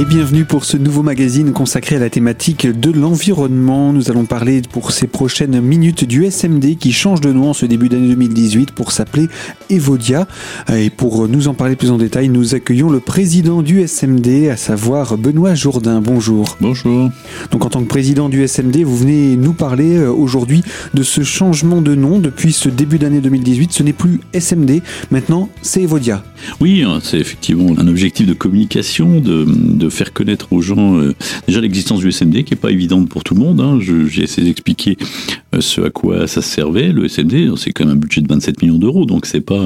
Et 0.00 0.06
bienvenue 0.06 0.46
pour 0.46 0.64
ce 0.64 0.78
nouveau 0.78 1.02
magazine 1.02 1.52
consacré 1.52 1.96
à 1.96 1.98
la 1.98 2.08
thématique 2.08 2.66
de 2.66 2.90
l'environnement. 2.90 3.92
Nous 3.92 4.10
allons 4.10 4.24
parler 4.24 4.62
pour 4.62 4.92
ces 4.92 5.06
prochaines 5.06 5.60
minutes 5.60 6.04
du 6.04 6.24
SMD 6.24 6.78
qui 6.78 6.90
change 6.92 7.20
de 7.20 7.30
nom 7.30 7.50
en 7.50 7.52
ce 7.52 7.66
début 7.66 7.90
d'année 7.90 8.08
2018 8.08 8.70
pour 8.70 8.92
s'appeler 8.92 9.28
Evodia. 9.68 10.26
Et 10.74 10.88
pour 10.88 11.28
nous 11.28 11.48
en 11.48 11.54
parler 11.54 11.76
plus 11.76 11.90
en 11.90 11.98
détail, 11.98 12.30
nous 12.30 12.54
accueillons 12.54 12.88
le 12.88 13.00
président 13.00 13.60
du 13.60 13.86
SMD, 13.86 14.48
à 14.50 14.56
savoir 14.56 15.18
Benoît 15.18 15.54
Jourdain. 15.54 16.00
Bonjour. 16.00 16.56
Bonjour. 16.62 17.10
Donc 17.50 17.66
en 17.66 17.68
tant 17.68 17.82
que 17.82 17.88
président 17.88 18.30
du 18.30 18.48
SMD, 18.48 18.78
vous 18.78 18.96
venez 18.96 19.36
nous 19.36 19.52
parler 19.52 19.98
euh, 19.98 20.10
aujourd'hui 20.10 20.62
de 20.94 21.02
ce 21.02 21.24
changement 21.24 21.82
de 21.82 21.94
nom 21.94 22.20
depuis 22.20 22.54
ce 22.54 22.70
début 22.70 22.98
d'année 22.98 23.20
2018. 23.20 23.70
Ce 23.70 23.82
n'est 23.82 23.92
plus 23.92 24.20
SMD, 24.32 24.80
maintenant 25.10 25.50
c'est 25.60 25.82
Evodia. 25.82 26.24
Oui, 26.58 26.84
hein, 26.86 27.00
c'est 27.02 27.18
effectivement 27.18 27.74
un 27.76 27.86
objectif 27.86 28.26
de 28.26 28.32
communication, 28.32 29.20
de, 29.20 29.44
de 29.46 29.89
faire 29.90 30.12
connaître 30.12 30.52
aux 30.52 30.62
gens 30.62 30.96
euh, 30.98 31.14
déjà 31.46 31.60
l'existence 31.60 32.00
du 32.00 32.10
SMD 32.10 32.44
qui 32.44 32.54
est 32.54 32.60
pas 32.60 32.70
évidente 32.70 33.08
pour 33.08 33.24
tout 33.24 33.34
le 33.34 33.40
monde. 33.40 33.60
Hein. 33.60 33.78
J'ai 33.80 34.22
essayé 34.22 34.46
d'expliquer 34.46 34.96
euh, 35.54 35.60
ce 35.60 35.80
à 35.80 35.90
quoi 35.90 36.26
ça 36.26 36.42
servait. 36.42 36.92
Le 36.92 37.08
SMD, 37.08 37.56
c'est 37.56 37.72
quand 37.72 37.84
même 37.84 37.94
un 37.94 37.98
budget 37.98 38.20
de 38.20 38.28
27 38.28 38.62
millions 38.62 38.78
d'euros, 38.78 39.06
donc 39.06 39.26
c'est 39.26 39.40
pas 39.40 39.64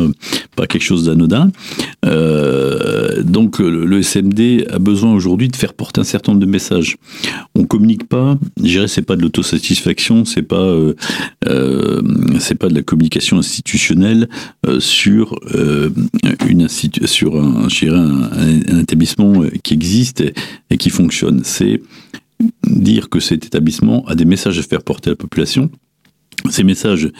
pas 0.56 0.66
quelque 0.66 0.82
chose 0.82 1.06
d'anodin. 1.06 1.50
Euh, 2.04 3.22
donc 3.22 3.58
le, 3.58 4.02
SMD 4.02 4.66
a 4.70 4.78
besoin 4.78 5.12
aujourd'hui 5.14 5.48
de 5.48 5.56
faire 5.56 5.72
porter 5.72 6.00
un 6.00 6.04
certain 6.04 6.32
nombre 6.32 6.44
de 6.44 6.50
messages. 6.50 6.96
On 7.54 7.64
communique 7.64 8.08
pas. 8.08 8.38
Je 8.58 8.62
dirais 8.62 8.88
c'est 8.88 9.02
pas 9.02 9.16
de 9.16 9.22
l'autosatisfaction, 9.22 10.24
c'est 10.24 10.42
pas 10.42 10.74
pas 11.44 12.68
de 12.68 12.74
la 12.74 12.82
communication 12.82 13.38
institutionnelle 13.38 14.28
sur 14.78 15.38
une 16.48 16.68
sur 16.68 17.36
un 17.36 18.78
établissement 18.78 19.42
qui 19.62 19.74
existe 19.74 20.13
et, 20.20 20.76
qui 20.76 20.90
fonctionne. 20.90 21.42
C'est 21.44 21.80
dire 22.64 23.08
que 23.08 23.20
cet 23.20 23.46
établissement 23.46 24.04
a 24.06 24.14
des 24.14 24.24
messages 24.24 24.58
à 24.58 24.62
faire 24.62 24.82
porter 24.82 25.10
à 25.10 25.12
la 25.12 25.16
population. 25.16 25.70
Ces 26.50 26.62
messages, 26.62 27.10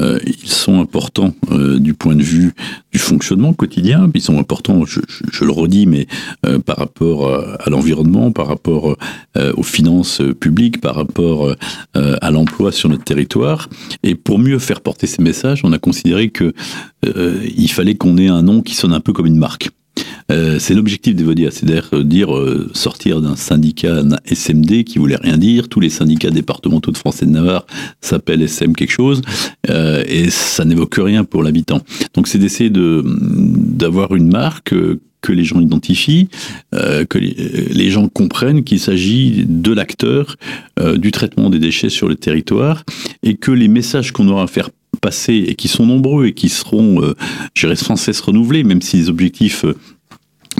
euh, 0.00 0.18
ils 0.26 0.48
sont 0.48 0.80
importants 0.80 1.34
euh, 1.52 1.78
du 1.78 1.94
point 1.94 2.16
de 2.16 2.22
vue 2.22 2.52
du 2.90 2.98
fonctionnement 2.98 3.52
quotidien. 3.52 4.10
Ils 4.12 4.20
sont 4.20 4.38
importants, 4.38 4.84
je, 4.84 5.00
le 5.44 5.52
redis, 5.52 5.86
mais 5.86 6.08
euh, 6.46 6.58
par 6.58 6.78
rapport 6.78 7.32
à, 7.32 7.70
l'environnement, 7.70 8.32
par 8.32 8.48
rapport 8.48 8.96
aux 9.36 9.62
finances 9.62 10.20
publiques, 10.40 10.80
par 10.80 10.96
rapport 10.96 11.54
à 11.94 12.30
l'emploi 12.30 12.72
sur 12.72 12.88
notre 12.88 13.04
territoire. 13.04 13.68
Et 14.02 14.14
pour 14.14 14.38
mieux 14.38 14.58
faire 14.58 14.80
porter 14.80 15.06
ces 15.06 15.22
messages, 15.22 15.60
on 15.64 15.72
a 15.72 15.78
considéré 15.78 16.30
que 16.30 16.52
il 17.04 17.70
fallait 17.70 17.94
qu'on 17.94 18.18
ait 18.18 18.28
un 18.28 18.42
nom 18.42 18.62
qui 18.62 18.74
sonne 18.74 18.92
un 18.92 19.00
peu 19.00 19.12
comme 19.12 19.26
une 19.26 19.38
marque. 19.38 19.70
Euh, 20.30 20.58
c'est 20.58 20.74
l'objectif 20.74 21.14
d'Evodia, 21.14 21.50
c'est 21.50 21.70
à 21.70 22.02
dire 22.02 22.34
euh, 22.34 22.70
sortir 22.72 23.20
d'un 23.20 23.36
syndicat 23.36 24.02
SMD 24.24 24.84
qui 24.84 24.98
voulait 24.98 25.16
rien 25.16 25.36
dire. 25.36 25.68
Tous 25.68 25.80
les 25.80 25.90
syndicats 25.90 26.30
départementaux 26.30 26.90
de 26.90 26.98
France 26.98 27.22
et 27.22 27.26
de 27.26 27.30
Navarre 27.30 27.66
s'appellent 28.00 28.42
SM 28.42 28.74
quelque 28.74 28.92
chose 28.92 29.22
euh, 29.70 30.04
et 30.06 30.30
ça 30.30 30.64
n'évoque 30.64 30.98
rien 30.98 31.24
pour 31.24 31.42
l'habitant. 31.42 31.80
Donc 32.14 32.28
c'est 32.28 32.38
d'essayer 32.38 32.70
de 32.70 33.02
d'avoir 33.04 34.14
une 34.14 34.30
marque 34.30 34.74
que 35.20 35.32
les 35.32 35.44
gens 35.44 35.60
identifient, 35.60 36.28
que 36.72 37.18
les, 37.18 37.90
gens 37.90 38.08
comprennent 38.08 38.64
qu'il 38.64 38.80
s'agit 38.80 39.44
de 39.46 39.72
l'acteur 39.72 40.36
du 40.96 41.12
traitement 41.12 41.48
des 41.48 41.60
déchets 41.60 41.90
sur 41.90 42.08
le 42.08 42.16
territoire 42.16 42.82
et 43.22 43.36
que 43.36 43.52
les 43.52 43.68
messages 43.68 44.10
qu'on 44.10 44.26
aura 44.26 44.44
à 44.44 44.46
faire 44.48 44.70
passer 45.00 45.44
et 45.46 45.54
qui 45.54 45.68
sont 45.68 45.86
nombreux 45.86 46.26
et 46.26 46.32
qui 46.32 46.48
seront, 46.48 47.14
je 47.54 47.66
dirais, 47.66 47.76
sans 47.76 47.94
cesse 47.94 48.20
renouvelés, 48.20 48.64
même 48.64 48.82
si 48.82 48.96
les 48.96 49.08
objectifs 49.08 49.64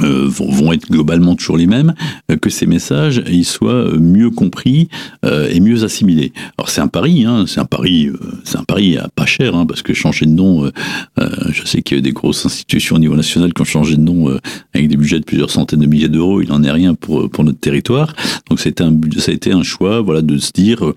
euh, 0.01 0.27
vont, 0.29 0.73
être 0.73 0.91
globalement 0.91 1.35
toujours 1.35 1.59
les 1.59 1.67
mêmes, 1.67 1.95
euh, 2.31 2.37
que 2.37 2.49
ces 2.49 2.67
messages 2.67 3.23
ils 3.29 3.45
soient 3.45 3.91
mieux 3.99 4.31
compris 4.31 4.89
euh, 5.25 5.49
et 5.51 5.61
mieux 5.61 5.85
assimilés. 5.85 6.33
Alors 6.57 6.71
c'est 6.71 6.81
un 6.81 6.89
pari, 6.89 7.25
hein, 7.27 7.45
c'est 7.47 7.61
un 7.61 7.67
pari, 7.67 8.09
c'est 8.45 8.57
un 8.57 8.65
pari 8.65 8.97
à 8.97 9.09
pas 9.15 9.27
cher, 9.27 9.55
hein, 9.55 9.67
parce 9.67 9.83
que 9.83 9.93
changer 9.93 10.25
de 10.25 10.31
nom, 10.31 10.71
je 11.19 11.65
sais 11.65 11.83
qu'il 11.83 11.99
y 11.99 12.01
a 12.01 12.03
des 12.03 12.13
grosses 12.13 12.47
institutions 12.47 12.97
au 12.97 12.99
niveau 12.99 13.15
national 13.17 13.53
qui 13.53 13.61
ont 13.61 13.67
changé 13.67 13.97
de 13.97 14.01
nom 14.01 14.39
avec 14.75 14.89
des 14.89 14.97
budgets 14.97 15.21
de 15.21 15.25
plusieurs 15.25 15.51
centaines 15.51 15.81
de 15.81 15.87
milliers 15.87 16.09
d'euros, 16.09 16.41
il 16.41 16.49
n'en 16.49 16.63
est 16.63 16.71
rien 16.71 16.95
pour 16.95 17.29
pour 17.31 17.45
notre 17.45 17.61
territoire. 17.61 18.15
Donc 18.49 18.61
c'était 18.61 18.85
un, 18.85 18.99
ça 19.19 19.31
a 19.31 19.35
été 19.35 19.53
un 19.53 19.63
choix, 19.63 20.01
voilà, 20.01 20.23
de 20.23 20.39
se 20.39 20.53
dire 20.53 20.93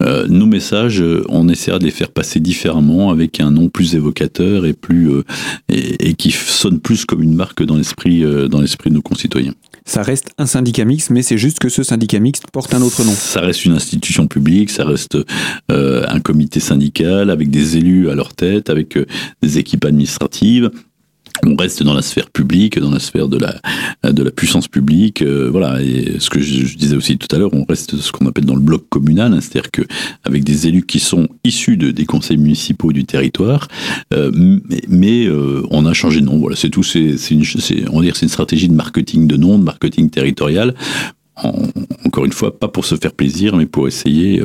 nos 0.00 0.46
messages, 0.46 1.02
on 1.28 1.48
essaiera 1.48 1.78
de 1.78 1.84
les 1.84 1.90
faire 1.90 2.10
passer 2.10 2.40
différemment 2.40 3.10
avec 3.10 3.40
un 3.40 3.50
nom 3.50 3.68
plus 3.68 3.94
évocateur 3.94 4.64
et 4.64 4.72
plus 4.72 5.10
et, 5.68 6.08
et 6.08 6.14
qui 6.14 6.30
sonne 6.30 6.80
plus 6.80 7.04
comme 7.04 7.22
une 7.22 7.34
marque 7.34 7.62
dans 7.62 7.76
l'esprit 7.76 8.24
dans 8.48 8.60
l'esprit 8.60 8.90
de 8.90 8.94
nos 8.94 9.02
concitoyens. 9.02 9.54
Ça 9.84 10.02
reste 10.02 10.30
un 10.38 10.46
syndicat 10.46 10.84
mixte, 10.84 11.10
mais 11.10 11.22
c'est 11.22 11.38
juste 11.38 11.58
que 11.58 11.68
ce 11.68 11.82
syndicat 11.82 12.18
mixte 12.18 12.44
porte 12.52 12.74
un 12.74 12.82
autre 12.82 13.04
nom. 13.04 13.12
Ça 13.12 13.40
reste 13.40 13.64
une 13.64 13.72
institution 13.72 14.26
publique, 14.26 14.70
ça 14.70 14.84
reste 14.84 15.16
euh, 15.70 16.04
un 16.08 16.20
comité 16.20 16.60
syndical 16.60 17.30
avec 17.30 17.50
des 17.50 17.76
élus 17.76 18.10
à 18.10 18.14
leur 18.14 18.34
tête, 18.34 18.68
avec 18.70 18.96
euh, 18.96 19.06
des 19.42 19.58
équipes 19.58 19.84
administratives 19.84 20.70
on 21.44 21.56
reste 21.56 21.82
dans 21.82 21.94
la 21.94 22.02
sphère 22.02 22.30
publique, 22.30 22.78
dans 22.78 22.90
la 22.90 23.00
sphère 23.00 23.28
de 23.28 23.38
la 23.38 23.60
de 24.04 24.22
la 24.22 24.30
puissance 24.30 24.68
publique, 24.68 25.22
euh, 25.22 25.48
voilà. 25.50 25.80
Et 25.82 26.16
ce 26.18 26.30
que 26.30 26.40
je, 26.40 26.76
disais 26.76 26.96
aussi 26.96 27.18
tout 27.18 27.34
à 27.34 27.38
l'heure, 27.38 27.50
on 27.52 27.64
reste 27.64 27.96
ce 27.96 28.12
qu'on 28.12 28.26
appelle 28.26 28.44
dans 28.44 28.54
le 28.54 28.60
bloc 28.60 28.88
communal, 28.88 29.32
hein, 29.32 29.40
c'est-à-dire 29.40 29.70
que 29.70 29.82
avec 30.24 30.44
des 30.44 30.66
élus 30.66 30.84
qui 30.86 31.00
sont 31.00 31.28
issus 31.44 31.76
de, 31.76 31.90
des 31.90 32.04
conseils 32.04 32.36
municipaux 32.36 32.92
du 32.92 33.04
territoire, 33.04 33.68
euh, 34.14 34.30
mais, 34.88 35.26
euh, 35.26 35.62
on 35.70 35.86
a 35.86 35.92
changé 35.92 36.20
de 36.20 36.26
nom. 36.26 36.38
Voilà, 36.38 36.56
c'est 36.56 36.70
tout. 36.70 36.82
C'est 36.82 37.16
une, 37.30 37.44
on 37.90 37.98
va 37.98 38.02
dire, 38.02 38.16
c'est 38.16 38.26
une 38.26 38.30
stratégie 38.30 38.68
de 38.68 38.74
marketing 38.74 39.26
de 39.26 39.36
nom, 39.36 39.58
de 39.58 39.64
marketing 39.64 40.10
territorial. 40.10 40.74
encore 42.04 42.24
une 42.24 42.32
fois, 42.32 42.58
pas 42.58 42.68
pour 42.68 42.84
se 42.84 42.96
faire 42.96 43.12
plaisir, 43.12 43.56
mais 43.56 43.66
pour 43.66 43.86
essayer 43.86 44.42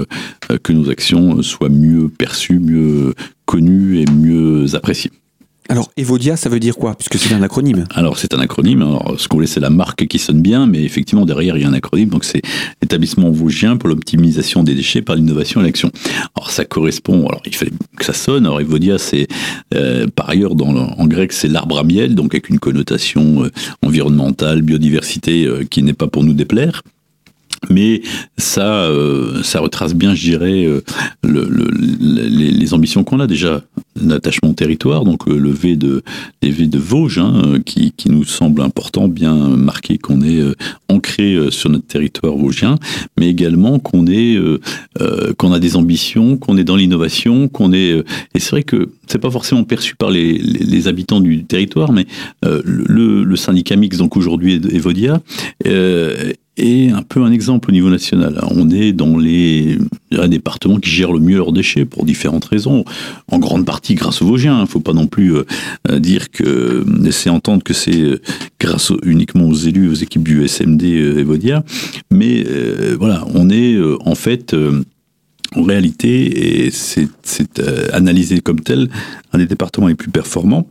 que 0.62 0.74
nos 0.74 0.90
actions 0.90 1.42
soient 1.42 1.70
mieux 1.70 2.08
perçues, 2.08 2.60
mieux 2.60 3.14
connues 3.46 4.00
et 4.00 4.06
mieux 4.12 4.76
appréciées. 4.76 5.12
Alors, 5.74 5.90
Evodia, 5.98 6.38
ça 6.38 6.50
veut 6.50 6.60
dire 6.60 6.76
quoi? 6.76 6.94
Puisque 6.94 7.18
c'est 7.18 7.34
un 7.34 7.42
acronyme. 7.42 7.86
Alors, 7.96 8.20
c'est 8.20 8.36
un 8.36 8.40
acronyme. 8.40 8.84
Alors, 8.84 9.20
ce 9.20 9.28
qu'on 9.28 9.38
voulait, 9.38 9.48
c'est 9.48 9.60
la 9.60 9.72
marque 9.72 10.06
qui 10.06 10.20
sonne 10.20 10.40
bien, 10.40 10.68
mais 10.68 10.84
effectivement, 10.84 11.26
derrière, 11.26 11.58
il 11.58 11.64
y 11.64 11.66
a 11.66 11.68
un 11.68 11.74
acronyme. 11.74 12.10
Donc, 12.10 12.26
c'est 12.26 12.44
l'établissement 12.80 13.32
vosgien 13.32 13.76
pour 13.76 13.90
l'optimisation 13.90 14.64
des 14.64 14.76
déchets 14.76 15.02
par 15.02 15.16
l'innovation 15.16 15.62
et 15.62 15.64
l'action. 15.64 15.92
Alors, 16.38 16.52
ça 16.52 16.64
correspond. 16.64 17.26
Alors, 17.28 17.42
il 17.48 17.56
fallait 17.56 17.72
que 17.98 18.06
ça 18.06 18.14
sonne. 18.14 18.46
Alors, 18.46 18.62
Evodia, 18.62 19.00
c'est, 19.00 19.26
euh, 19.74 20.06
par 20.16 20.30
ailleurs, 20.30 20.52
en 20.52 21.08
grec, 21.08 21.34
c'est 21.34 21.48
l'arbre 21.48 21.80
à 21.80 21.84
miel, 21.84 22.14
donc 22.14 22.36
avec 22.36 22.50
une 22.50 22.60
connotation 22.60 23.46
euh, 23.46 23.50
environnementale, 23.82 24.62
biodiversité, 24.62 25.46
euh, 25.46 25.64
qui 25.68 25.82
n'est 25.82 25.94
pas 25.94 26.06
pour 26.06 26.24
nous 26.24 26.34
déplaire 26.34 26.84
mais 27.70 28.02
ça, 28.38 28.86
euh, 28.86 29.44
ça 29.44 29.60
retrace 29.60 29.94
bien, 29.94 30.16
je 30.16 30.22
dirais, 30.22 30.66
euh, 30.66 30.82
le, 31.24 31.48
les, 31.72 32.74
ambitions 32.74 33.04
qu'on 33.04 33.20
a 33.20 33.28
déjà 33.28 33.62
l'attachement 34.02 34.50
au 34.50 34.54
territoire, 34.54 35.04
donc 35.04 35.28
euh, 35.28 35.38
le 35.38 35.52
V 35.52 35.76
de 35.76 36.02
les 36.42 36.50
V 36.50 36.68
de 36.68 36.80
Vosges, 36.80 37.20
hein, 37.20 37.60
qui, 37.66 37.92
qui, 37.92 38.10
nous 38.10 38.24
semble 38.24 38.62
important, 38.62 39.08
bien 39.08 39.36
marqué 39.36 39.98
qu'on 39.98 40.22
est 40.22 40.42
ancré 40.90 41.38
sur 41.52 41.70
notre 41.70 41.86
territoire 41.86 42.36
vosgien, 42.36 42.78
mais 43.20 43.28
également 43.28 43.80
qu'on 43.80 44.08
est 44.08 44.38
qu'on 45.38 45.54
a 45.54 45.60
des 45.60 45.76
ambitions, 45.76 46.38
qu'on 46.38 46.58
est 46.58 46.64
dans 46.64 46.76
l'innovation, 46.76 47.48
qu'on 47.48 47.74
est 47.74 48.04
et 48.34 48.40
c'est 48.40 48.52
vrai 48.52 48.64
que 48.64 48.90
c'est 49.08 49.20
pas 49.20 49.32
forcément 49.32 49.64
perçu 49.64 49.96
par 49.96 50.10
les, 50.10 50.38
les, 50.38 50.88
habitants 50.88 51.20
du 51.20 51.44
territoire, 51.44 51.92
mais 51.92 52.06
le, 52.44 53.24
le, 53.24 53.36
syndicat 53.36 53.76
mix 53.76 53.98
donc 53.98 54.18
aujourd'hui 54.18 54.62
Evodia 54.72 55.22
et 56.58 56.92
un 56.92 57.02
peu 57.02 57.24
un 57.24 57.32
exemple 57.32 57.70
au 57.70 57.74
niveau 57.74 57.90
national. 57.90 58.40
On 58.52 58.70
est 58.70 58.94
dans 58.94 59.18
les, 59.18 59.78
départements 60.28 60.80
qui 60.80 60.90
gèrent 60.90 61.12
le 61.12 61.20
mieux 61.20 61.38
leurs 61.38 61.52
déchets 61.52 61.86
pour 61.86 62.06
différentes 62.06 62.46
raisons, 62.46 62.86
en 63.32 63.40
grande 63.40 63.66
partie 63.66 63.96
grâce 63.96 64.22
aux 64.22 64.28
Vosgiens. 64.28 64.58
Il 64.58 64.62
ne 64.62 64.68
faut 64.68 64.80
pas 64.80 64.94
non 64.94 65.08
plus 65.08 65.36
euh, 65.36 65.46
euh, 65.90 66.00
dire 66.00 66.30
que, 66.30 66.86
laisser 67.02 67.30
entendre 67.30 67.64
que 67.64 67.74
c'est 67.74 68.00
euh, 68.00 68.22
grâce 68.60 68.92
uniquement 69.04 69.48
aux 69.48 69.56
élus, 69.56 69.90
aux 69.90 69.96
équipes 69.96 70.24
du 70.24 70.48
SMD 70.48 70.84
et 70.84 71.24
Vodia. 71.24 71.64
Mais 72.12 72.46
voilà, 72.98 73.26
on 73.34 73.50
est 73.50 73.78
en 74.06 74.16
fait 74.16 74.56
en 75.56 75.64
réalité, 75.64 76.66
et 76.66 76.72
c'est 76.72 77.60
analysé 77.92 78.40
comme 78.40 78.62
tel, 78.62 78.90
un 79.34 79.40
des 79.40 79.46
départements 79.48 79.88
les 79.88 79.96
plus 79.96 80.10
performants 80.10 80.68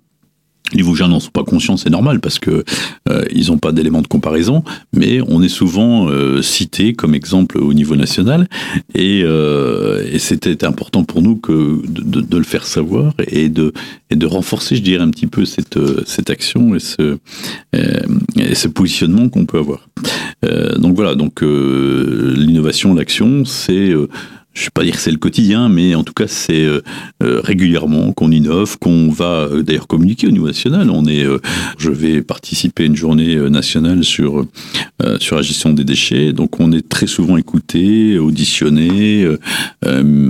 les 0.74 0.82
Vosgiens 0.82 1.08
n'en 1.08 1.20
sont 1.20 1.30
pas 1.30 1.44
conscients, 1.44 1.76
c'est 1.76 1.90
normal 1.90 2.20
parce 2.20 2.38
que 2.38 2.64
euh, 3.08 3.24
ils 3.34 3.48
n'ont 3.48 3.58
pas 3.58 3.72
d'éléments 3.72 4.02
de 4.02 4.06
comparaison, 4.06 4.64
mais 4.94 5.20
on 5.28 5.42
est 5.42 5.48
souvent 5.48 6.08
euh, 6.08 6.42
cité 6.42 6.94
comme 6.94 7.14
exemple 7.14 7.58
au 7.58 7.74
niveau 7.74 7.96
national 7.96 8.48
et, 8.94 9.22
euh, 9.24 10.02
et 10.10 10.18
c'était 10.18 10.64
important 10.64 11.04
pour 11.04 11.22
nous 11.22 11.36
que 11.36 11.82
de, 11.86 12.20
de, 12.20 12.38
le 12.38 12.44
faire 12.44 12.66
savoir 12.66 13.12
et 13.26 13.48
de, 13.48 13.72
et 14.10 14.16
de 14.16 14.26
renforcer, 14.26 14.76
je 14.76 14.82
dirais, 14.82 15.02
un 15.02 15.10
petit 15.10 15.26
peu 15.26 15.44
cette, 15.44 15.78
cette 16.06 16.30
action 16.30 16.74
et 16.74 16.80
ce, 16.80 17.18
et 17.72 18.54
ce 18.54 18.68
positionnement 18.68 19.28
qu'on 19.28 19.46
peut 19.46 19.58
avoir. 19.58 19.88
donc 20.78 20.94
voilà, 20.94 21.14
donc 21.14 21.42
l'innovation, 21.42 22.94
l'action, 22.94 23.44
c'est 23.44 23.92
je 24.54 24.60
ne 24.60 24.64
vais 24.66 24.70
pas 24.74 24.84
dire 24.84 24.94
que 24.94 25.00
c'est 25.00 25.10
le 25.10 25.16
quotidien, 25.16 25.68
mais 25.68 25.94
en 25.94 26.04
tout 26.04 26.12
cas 26.12 26.26
c'est 26.26 26.64
euh, 26.64 26.82
euh, 27.22 27.40
régulièrement 27.42 28.12
qu'on 28.12 28.30
innove, 28.30 28.78
qu'on 28.78 29.08
va 29.08 29.48
euh, 29.50 29.62
d'ailleurs 29.62 29.86
communiquer 29.86 30.26
au 30.26 30.30
niveau 30.30 30.46
national. 30.46 30.90
On 30.90 31.06
est, 31.06 31.26
je 31.78 31.90
vais 31.90 32.22
participer 32.22 32.82
à 32.82 32.86
une 32.86 32.96
journée 32.96 33.36
nationale 33.50 34.04
sur 34.04 34.46
sur 35.18 35.36
la 35.36 35.42
gestion 35.42 35.72
des 35.72 35.84
déchets, 35.84 36.32
donc 36.32 36.60
on 36.60 36.70
est 36.72 36.88
très 36.88 37.06
souvent 37.06 37.36
écouté, 37.36 38.18
auditionné, 38.18 39.26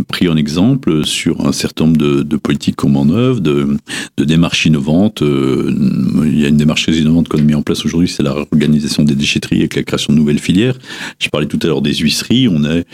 pris 0.09 0.29
en 0.29 0.37
exemple 0.37 1.05
sur 1.05 1.47
un 1.47 1.53
certain 1.53 1.85
nombre 1.85 1.99
de, 1.99 2.23
de 2.23 2.37
politiques 2.37 2.77
qu'on 2.77 2.95
en 2.95 3.11
œuvre, 3.11 3.41
de, 3.41 3.77
de 4.17 4.25
démarches 4.25 4.67
innovantes. 4.67 5.23
il 5.23 6.41
y 6.41 6.45
a 6.45 6.49
une 6.49 6.57
démarche 6.57 6.85
très 6.85 6.95
innovante 6.95 7.29
qu'on 7.29 7.39
a 7.39 7.43
mis 7.43 7.55
en 7.55 7.63
place 7.63 7.85
aujourd'hui, 7.85 8.09
c'est 8.09 8.23
la 8.23 8.33
réorganisation 8.33 9.03
des 9.03 9.15
déchetteries 9.15 9.61
avec 9.61 9.77
la 9.77 9.83
création 9.83 10.13
de 10.13 10.19
nouvelles 10.19 10.39
filières. 10.39 10.79
Je 11.19 11.29
parlais 11.29 11.47
tout 11.47 11.59
à 11.63 11.67
l'heure 11.67 11.83
des 11.83 11.95
huisseries, 11.95 12.49
on 12.49 12.65
est 12.65 12.85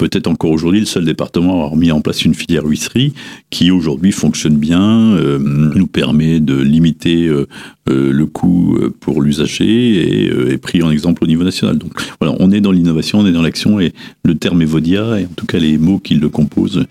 peut-être 0.00 0.28
encore 0.28 0.50
aujourd'hui 0.50 0.80
le 0.80 0.86
seul 0.86 1.04
département 1.04 1.52
à 1.52 1.54
avoir 1.56 1.76
mis 1.76 1.92
en 1.92 2.00
place 2.00 2.24
une 2.24 2.32
filière 2.32 2.64
huisserie 2.64 3.12
qui 3.50 3.70
aujourd'hui 3.70 4.12
fonctionne 4.12 4.56
bien, 4.56 5.12
euh, 5.12 5.38
nous 5.38 5.86
permet 5.86 6.40
de 6.40 6.56
limiter 6.56 7.26
euh, 7.26 7.46
euh, 7.90 8.10
le 8.10 8.24
coût 8.24 8.78
pour 9.00 9.20
l'usager 9.20 9.66
et 9.66 10.52
est 10.52 10.58
pris 10.58 10.82
en 10.82 10.90
exemple 10.90 11.22
au 11.22 11.26
niveau 11.26 11.44
national. 11.44 11.76
Donc 11.76 11.92
voilà, 12.18 12.34
on 12.40 12.50
est 12.50 12.62
dans 12.62 12.72
l'innovation, 12.72 13.18
on 13.18 13.26
est 13.26 13.32
dans 13.32 13.42
l'action 13.42 13.78
et 13.78 13.92
le 14.24 14.36
terme 14.36 14.62
Evodia 14.62 15.20
et 15.20 15.26
en 15.26 15.34
tout 15.36 15.44
cas 15.44 15.58
les 15.58 15.76
mots 15.76 15.98
qui 15.98 16.14
le 16.14 16.30
composent 16.30 16.86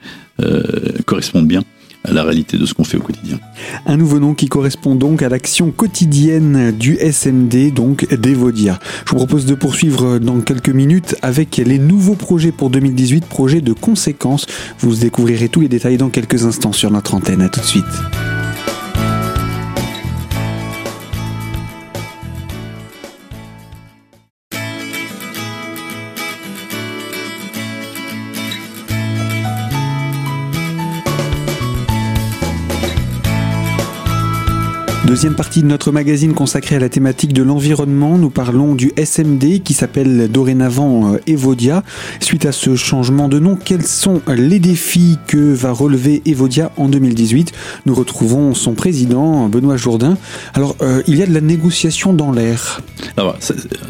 correspondent 1.06 1.48
bien 1.48 1.64
à 2.04 2.12
la 2.12 2.24
réalité 2.24 2.58
de 2.58 2.66
ce 2.66 2.74
qu'on 2.74 2.84
fait 2.84 2.98
au 2.98 3.02
quotidien. 3.02 3.40
Un 3.86 3.98
nouveau 3.98 4.20
nom 4.20 4.34
qui 4.34 4.48
correspond 4.48 4.96
donc 4.96 5.22
à 5.22 5.30
l'action 5.30 5.72
quotidienne 5.72 6.72
du 6.72 6.96
SMD, 6.96 7.74
donc 7.74 8.14
d'Evodia. 8.14 8.80
Je 9.06 9.12
vous 9.12 9.18
propose 9.18 9.46
de 9.46 9.56
poursuivre 9.56 10.20
dans 10.20 10.40
quelques 10.42 10.70
minutes 10.70 11.16
avec 11.22 11.58
les 11.58 11.80
nouveaux 11.80 12.16
projets 12.16 12.52
pour 12.52 12.70
2018, 12.70 13.26
projets 13.26 13.62
de 13.62 13.74
conséquences. 13.74 14.46
Vous 14.80 14.96
découvrirez 14.96 15.50
tous 15.50 15.62
les 15.62 15.70
détails 15.70 15.98
dans 15.98 16.10
quelques 16.10 16.46
instants 16.46 16.74
sur 16.74 16.92
notre 16.92 17.14
antenne. 17.14 17.42
À 17.42 17.50
tout 17.50 17.60
de 17.60 17.66
suite. 17.66 17.86
Deuxième 35.20 35.36
partie 35.36 35.62
de 35.64 35.68
notre 35.68 35.92
magazine 35.92 36.34
consacrée 36.34 36.78
à 36.78 36.80
la 36.80 36.88
thématique 36.88 37.34
de 37.34 37.44
l'environnement, 37.44 38.18
nous 38.18 38.30
parlons 38.30 38.74
du 38.74 38.94
SMD 38.96 39.62
qui 39.64 39.74
s'appelle 39.74 40.32
dorénavant 40.32 41.14
euh, 41.14 41.18
Evodia. 41.28 41.84
Suite 42.22 42.46
à 42.46 42.54
ce 42.54 42.78
changement 42.78 43.28
de 43.28 43.38
nom, 43.38 43.58
quels 43.58 43.86
sont 43.86 44.22
les 44.30 44.60
défis 44.60 45.18
que 45.28 45.54
va 45.54 45.74
relever 45.74 46.22
Evodia 46.26 46.72
en 46.78 46.88
2018 46.88 47.52
Nous 47.86 47.94
retrouvons 47.96 48.54
son 48.54 48.76
président, 48.76 49.50
Benoît 49.50 49.76
Jourdain. 49.76 50.18
Alors, 50.54 50.78
euh, 50.82 51.04
il 51.06 51.18
y 51.18 51.22
a 51.22 51.26
de 51.26 51.34
la 51.34 51.42
négociation 51.42 52.14
dans 52.14 52.32
l'air. 52.32 52.80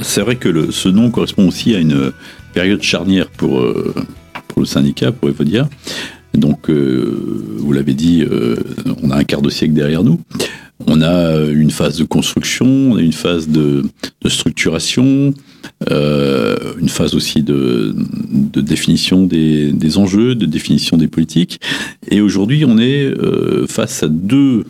C'est 0.01 0.21
vrai 0.21 0.35
que 0.35 0.71
ce 0.71 0.89
nom 0.89 1.11
correspond 1.11 1.47
aussi 1.47 1.75
à 1.75 1.77
une 1.77 2.11
période 2.55 2.81
charnière 2.81 3.29
pour, 3.29 3.59
euh, 3.59 3.93
pour 4.47 4.61
le 4.61 4.65
syndicat, 4.65 5.11
pour 5.11 5.29
Evodia. 5.29 5.69
Donc, 6.33 6.71
vous 6.71 7.71
l'avez 7.71 7.93
dit, 7.93 8.25
on 9.03 9.11
a 9.11 9.17
un 9.17 9.23
quart 9.23 9.41
de 9.43 9.49
siècle 9.51 9.73
derrière 9.73 10.03
nous. 10.03 10.19
On 10.87 11.01
a 11.01 11.45
une 11.45 11.71
phase 11.71 11.97
de 11.97 12.05
construction, 12.05 12.65
on 12.65 12.95
a 12.97 13.01
une 13.01 13.13
phase 13.13 13.49
de, 13.49 13.83
structuration, 14.27 15.33
euh, 15.91 16.55
une 16.79 16.89
phase 16.89 17.15
aussi 17.15 17.43
de, 17.43 17.93
définition 18.55 19.23
des, 19.23 19.97
enjeux, 19.97 20.35
de 20.35 20.45
définition 20.45 20.97
des 20.97 21.07
politiques. 21.07 21.59
Et 22.09 22.21
aujourd'hui, 22.21 22.63
on 22.65 22.77
est 22.77 23.03
euh, 23.03 23.67
face 23.67 24.03
à 24.03 24.07
deux 24.07 24.65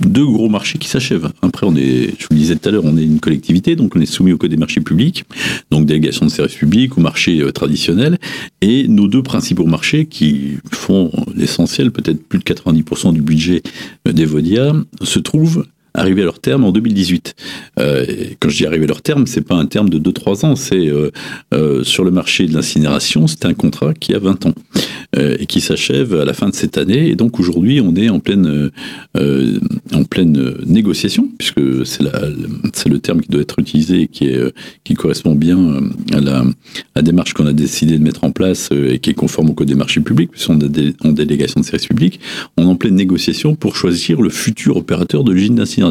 deux 0.00 0.24
gros 0.24 0.48
marchés 0.48 0.78
qui 0.78 0.88
s'achèvent. 0.88 1.30
Après, 1.42 1.66
on 1.66 1.74
est, 1.76 2.14
je 2.18 2.24
vous 2.24 2.32
le 2.32 2.36
disais 2.36 2.56
tout 2.56 2.68
à 2.68 2.72
l'heure, 2.72 2.84
on 2.84 2.96
est 2.96 3.04
une 3.04 3.20
collectivité, 3.20 3.76
donc 3.76 3.94
on 3.96 4.00
est 4.00 4.06
soumis 4.06 4.32
au 4.32 4.38
code 4.38 4.50
des 4.50 4.56
marchés 4.56 4.80
publics, 4.80 5.24
donc 5.70 5.86
délégation 5.86 6.26
de 6.26 6.30
services 6.30 6.56
publics 6.56 6.96
ou 6.96 7.00
marché 7.00 7.40
euh, 7.40 7.52
traditionnel. 7.52 8.18
Et 8.60 8.88
nos 8.88 9.08
deux 9.08 9.22
principaux 9.22 9.66
marchés 9.66 10.06
qui 10.06 10.58
font 10.72 11.10
l'essentiel, 11.34 11.90
peut-être 11.90 12.22
plus 12.26 12.38
de 12.38 12.44
90% 12.44 13.12
du 13.12 13.22
budget 13.22 13.62
euh, 14.08 14.12
d'Evodia, 14.12 14.72
se 15.02 15.18
trouvent 15.18 15.66
arriver 15.94 16.22
à 16.22 16.24
leur 16.24 16.40
terme 16.40 16.64
en 16.64 16.72
2018. 16.72 17.34
Euh, 17.78 18.04
quand 18.40 18.48
je 18.48 18.56
dis 18.56 18.66
arriver 18.66 18.84
à 18.84 18.88
leur 18.88 19.02
terme, 19.02 19.26
c'est 19.26 19.42
pas 19.46 19.54
un 19.54 19.66
terme 19.66 19.88
de 19.88 19.98
2-3 19.98 20.44
ans, 20.44 20.56
c'est 20.56 20.88
euh, 20.88 21.10
euh, 21.54 21.84
sur 21.84 22.04
le 22.04 22.10
marché 22.10 22.46
de 22.46 22.54
l'incinération, 22.54 23.26
c'est 23.26 23.46
un 23.46 23.54
contrat 23.54 23.94
qui 23.94 24.14
a 24.14 24.18
20 24.18 24.46
ans 24.46 24.54
et 25.16 25.46
qui 25.46 25.60
s'achève 25.60 26.12
à 26.12 26.24
la 26.24 26.32
fin 26.32 26.48
de 26.48 26.54
cette 26.56 26.76
année. 26.76 27.06
Et 27.08 27.14
donc 27.14 27.38
aujourd'hui, 27.38 27.80
on 27.80 27.94
est 27.94 28.08
en 28.08 28.18
pleine 28.18 28.72
en 29.14 30.02
pleine 30.02 30.56
négociation, 30.66 31.28
puisque 31.38 31.86
c'est 31.86 32.88
le 32.88 32.98
terme 32.98 33.20
qui 33.20 33.28
doit 33.28 33.42
être 33.42 33.60
utilisé 33.60 34.02
et 34.02 34.06
qui 34.08 34.24
est 34.24 34.52
qui 34.82 34.94
correspond 34.94 35.36
bien 35.36 35.82
à 36.12 36.20
la, 36.20 37.02
démarche 37.02 37.32
qu'on 37.32 37.46
a 37.46 37.52
décidé 37.52 37.96
de 37.96 38.02
mettre 38.02 38.24
en 38.24 38.32
place 38.32 38.70
et 38.72 38.98
qui 38.98 39.10
est 39.10 39.14
conforme 39.14 39.50
au 39.50 39.54
code 39.54 39.68
des 39.68 39.76
marchés 39.76 40.00
publics, 40.00 40.32
puisqu'on 40.32 40.58
est 40.58 41.06
en 41.06 41.12
délégation 41.12 41.60
de 41.60 41.64
services 41.64 41.86
publics. 41.86 42.18
On 42.56 42.64
est 42.64 42.66
en 42.66 42.74
pleine 42.74 42.96
négociation 42.96 43.54
pour 43.54 43.76
choisir 43.76 44.20
le 44.20 44.30
futur 44.30 44.76
opérateur 44.76 45.22
de 45.22 45.30
l'usine 45.30 45.54
d'incinération 45.54 45.83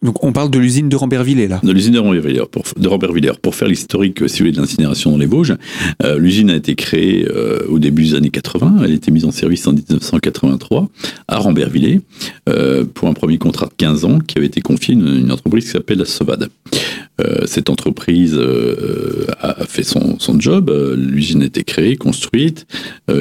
donc 0.00 0.22
on 0.22 0.32
parle 0.32 0.48
de 0.50 0.60
l'usine 0.60 0.88
de 0.88 0.94
Rambervillers 0.94 1.48
là. 1.48 1.60
De 1.64 1.72
l'usine 1.72 1.94
de 1.94 1.98
Rambervillers 1.98 2.44
pour, 2.52 2.62
de 2.76 3.32
pour 3.38 3.54
faire 3.56 3.66
l'historique 3.66 4.18
si 4.28 4.38
vous 4.38 4.44
voulez, 4.44 4.52
de 4.52 4.60
l'incinération 4.60 5.10
dans 5.10 5.18
les 5.18 5.26
Vosges. 5.26 5.56
Euh, 6.04 6.18
l'usine 6.18 6.50
a 6.50 6.54
été 6.54 6.76
créée 6.76 7.26
euh, 7.28 7.66
au 7.68 7.80
début 7.80 8.04
des 8.04 8.14
années 8.14 8.30
80. 8.30 8.76
Elle 8.84 8.92
a 8.92 8.94
été 8.94 9.10
mise 9.10 9.24
en 9.24 9.32
service 9.32 9.66
en 9.66 9.72
1983 9.72 10.88
à 11.26 11.38
Rambervillers 11.38 12.00
euh, 12.48 12.84
pour 12.84 13.08
un 13.08 13.12
premier 13.12 13.38
contrat 13.38 13.66
de 13.66 13.72
15 13.76 14.04
ans 14.04 14.18
qui 14.20 14.38
avait 14.38 14.46
été 14.46 14.60
confié 14.60 14.94
à 14.94 14.98
une, 14.98 15.32
entreprise 15.32 15.64
qui 15.64 15.70
s'appelle 15.70 15.98
la 15.98 16.04
Sovade. 16.04 16.48
cette 17.46 17.68
entreprise 17.68 18.38
a 19.40 19.66
fait 19.66 19.82
son, 19.82 20.20
son 20.20 20.38
job. 20.38 20.72
L'usine 20.96 21.42
a 21.42 21.46
été 21.46 21.64
créée, 21.64 21.96
construite, 21.96 22.66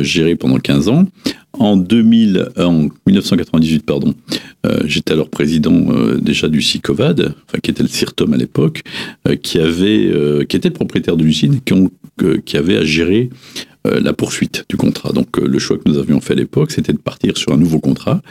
gérée 0.01 0.36
pendant 0.36 0.60
15 0.60 0.89
ans. 0.89 1.06
En, 1.54 1.75
2000, 1.75 2.50
en 2.57 2.88
1998, 3.07 3.84
pardon, 3.84 4.13
j'étais 4.85 5.13
alors 5.13 5.29
président 5.29 5.85
euh, 5.89 6.17
déjà 6.17 6.47
du 6.47 6.61
CICOVAD, 6.61 7.33
enfin, 7.47 7.59
qui 7.61 7.71
était 7.71 7.83
le 7.83 7.89
CIRTOM 7.89 8.33
à 8.33 8.37
l'époque, 8.37 8.81
euh, 9.27 9.35
qui 9.35 9.59
avait, 9.59 10.11
qui 10.47 10.57
était 10.57 10.69
le 10.69 10.73
propriétaire 10.73 11.17
de 11.17 11.23
l'usine, 11.23 11.59
qui, 11.61 11.73
qui 12.45 12.57
avait 12.57 12.77
à 12.77 12.83
gérer 12.83 13.29
la 13.85 14.11
poursuite 14.11 14.65
du 14.67 14.75
contrat. 14.75 15.13
Donc 15.13 15.37
le 15.37 15.59
choix 15.59 15.77
que 15.77 15.89
nous 15.89 15.97
avions 15.97 16.19
fait 16.19 16.33
à 16.33 16.35
l'époque, 16.35 16.71
c'était 16.71 16.91
de 16.91 16.97
partir 16.97 17.38
sur 17.38 17.53
un 17.53 17.57
nouveau 17.57 17.79
contrat 17.79 18.21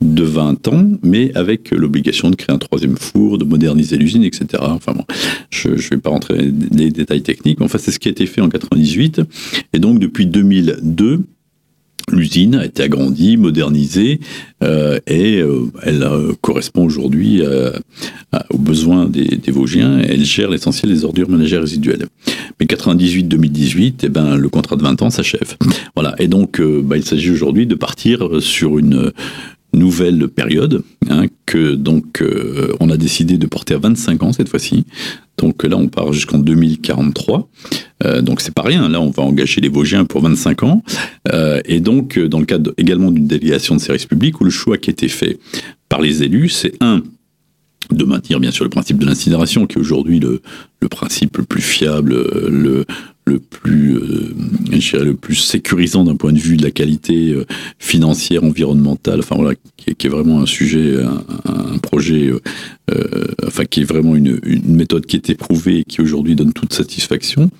de 0.00 0.24
20 0.24 0.68
ans, 0.68 0.90
mais 1.02 1.32
avec 1.34 1.70
l'obligation 1.70 2.28
de 2.28 2.36
créer 2.36 2.54
un 2.54 2.58
troisième 2.58 2.96
four, 2.96 3.38
de 3.38 3.44
moderniser 3.44 3.96
l'usine, 3.96 4.24
etc. 4.24 4.46
Enfin 4.60 4.92
bon, 4.92 5.04
je 5.50 5.70
ne 5.70 5.76
vais 5.76 5.96
pas 5.98 6.10
rentrer 6.10 6.50
dans 6.50 6.76
les 6.76 6.90
détails 6.90 7.22
techniques, 7.22 7.60
mais 7.60 7.66
enfin 7.66 7.78
c'est 7.78 7.90
ce 7.90 7.98
qui 7.98 8.08
a 8.08 8.10
été 8.10 8.26
fait 8.26 8.40
en 8.40 8.48
98. 8.48 9.22
Et 9.72 9.78
donc 9.78 9.98
depuis 9.98 10.26
2002, 10.26 11.22
L'usine 12.12 12.54
a 12.54 12.64
été 12.64 12.84
agrandie, 12.84 13.36
modernisée, 13.36 14.20
euh, 14.62 15.00
et 15.08 15.38
euh, 15.40 15.70
elle 15.82 16.04
euh, 16.04 16.32
correspond 16.40 16.84
aujourd'hui 16.84 17.42
aux 18.50 18.58
besoins 18.58 19.06
des, 19.06 19.24
des, 19.24 19.50
Vosgiens. 19.50 19.98
elle 19.98 20.24
gère 20.24 20.50
l'essentiel 20.50 20.92
des 20.92 21.04
ordures 21.04 21.28
ménagères 21.28 21.62
résiduelles. 21.62 22.06
Mais 22.60 22.66
98-2018, 22.66 23.94
eh 24.04 24.08
ben, 24.08 24.36
le 24.36 24.48
contrat 24.48 24.76
de 24.76 24.82
20 24.82 25.02
ans 25.02 25.10
s'achève. 25.10 25.56
Voilà. 25.94 26.14
Et 26.18 26.28
donc, 26.28 26.60
bah, 26.60 26.96
il 26.96 27.04
s'agit 27.04 27.30
aujourd'hui 27.30 27.66
de 27.66 27.74
partir 27.74 28.40
sur 28.40 28.78
une, 28.78 29.12
nouvelle 29.76 30.28
période, 30.28 30.82
hein, 31.08 31.26
que 31.44 31.74
donc 31.74 32.20
euh, 32.20 32.74
on 32.80 32.90
a 32.90 32.96
décidé 32.96 33.38
de 33.38 33.46
porter 33.46 33.74
à 33.74 33.78
25 33.78 34.22
ans 34.22 34.32
cette 34.32 34.48
fois-ci. 34.48 34.84
Donc 35.38 35.62
là, 35.64 35.76
on 35.76 35.88
part 35.88 36.12
jusqu'en 36.12 36.38
2043. 36.38 37.48
Euh, 38.04 38.22
donc 38.22 38.40
c'est 38.40 38.54
pas 38.54 38.62
rien. 38.62 38.88
Là, 38.88 39.00
on 39.00 39.10
va 39.10 39.22
engager 39.22 39.60
les 39.60 39.68
Vosgiens 39.68 40.04
pour 40.04 40.22
25 40.22 40.62
ans. 40.62 40.82
Euh, 41.32 41.60
et 41.66 41.80
donc, 41.80 42.18
dans 42.18 42.40
le 42.40 42.46
cadre 42.46 42.72
également 42.78 43.10
d'une 43.10 43.26
délégation 43.26 43.76
de 43.76 43.80
service 43.80 44.06
public, 44.06 44.40
où 44.40 44.44
le 44.44 44.50
choix 44.50 44.78
qui 44.78 44.90
a 44.90 44.92
été 44.92 45.08
fait 45.08 45.38
par 45.88 46.00
les 46.00 46.22
élus, 46.22 46.48
c'est 46.48 46.72
un 46.80 47.02
de 47.92 48.04
maintenir 48.04 48.40
bien 48.40 48.50
sûr 48.50 48.64
le 48.64 48.70
principe 48.70 48.98
de 48.98 49.06
l'incinération, 49.06 49.66
qui 49.66 49.78
est 49.78 49.80
aujourd'hui 49.80 50.18
le, 50.18 50.40
principe 50.88 51.36
le 51.38 51.44
plus 51.44 51.62
fiable, 51.62 52.14
le, 52.48 52.84
le 53.26 53.40
plus, 53.40 53.96
euh, 53.96 55.04
le 55.04 55.14
plus 55.14 55.34
sécurisant 55.34 56.04
d'un 56.04 56.16
point 56.16 56.32
de 56.32 56.38
vue 56.38 56.56
de 56.56 56.62
la 56.62 56.70
qualité 56.70 57.32
euh, 57.32 57.44
financière, 57.78 58.44
environnementale, 58.44 59.18
enfin 59.18 59.36
voilà, 59.36 59.54
qui 59.76 60.06
est, 60.06 60.08
vraiment 60.08 60.40
un 60.40 60.46
sujet, 60.46 60.96
un, 61.44 61.78
projet 61.78 62.30
enfin 63.46 63.64
qui 63.64 63.80
est 63.80 63.84
vraiment 63.84 64.14
une, 64.14 64.40
méthode 64.64 65.06
qui 65.06 65.16
est 65.16 65.30
éprouvée 65.30 65.78
et 65.78 65.84
qui 65.84 66.00
aujourd'hui 66.00 66.36
donne 66.36 66.52
toute 66.52 66.72
satisfaction, 66.72 67.50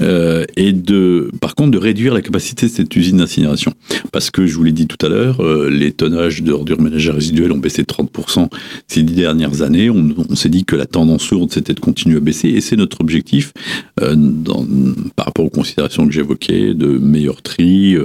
et 0.00 0.72
de, 0.72 1.30
par 1.40 1.54
contre, 1.54 1.70
de 1.70 1.78
réduire 1.78 2.14
la 2.14 2.22
capacité 2.22 2.66
de 2.66 2.70
cette 2.70 2.94
usine 2.94 3.18
d'incinération. 3.18 3.72
Parce 4.12 4.30
que, 4.30 4.46
je 4.46 4.54
vous 4.56 4.64
l'ai 4.64 4.72
dit 4.72 4.86
tout 4.86 5.04
à 5.04 5.08
l'heure, 5.08 5.42
les 5.68 5.92
tonnages 5.92 6.42
d'ordures 6.42 6.80
ménagères 6.80 7.14
résiduelles 7.14 7.52
ont 7.52 7.58
baissé 7.58 7.82
de 7.82 7.86
30% 7.86 8.48
ces 8.86 9.02
dix 9.02 9.14
dernières 9.14 9.62
années. 9.62 9.90
On, 9.90 10.34
s'est 10.34 10.48
dit 10.48 10.64
que 10.64 10.76
la 10.76 10.86
tendance 10.86 11.30
lourde, 11.30 11.50
c'était 11.52 11.74
de 11.74 11.80
continuer 11.80 12.16
à 12.16 12.20
baisser, 12.20 12.48
et 12.48 12.60
c'est 12.60 12.76
notre 12.76 13.00
objectif 13.00 13.52
dans, 14.00 14.66
par 15.14 15.26
rapport 15.26 15.44
aux 15.44 15.50
considérations 15.50 16.06
que 16.06 16.12
j'évoquais, 16.12 16.74
de 16.74 16.86
meilleur 16.98 17.42
tri, 17.42 17.96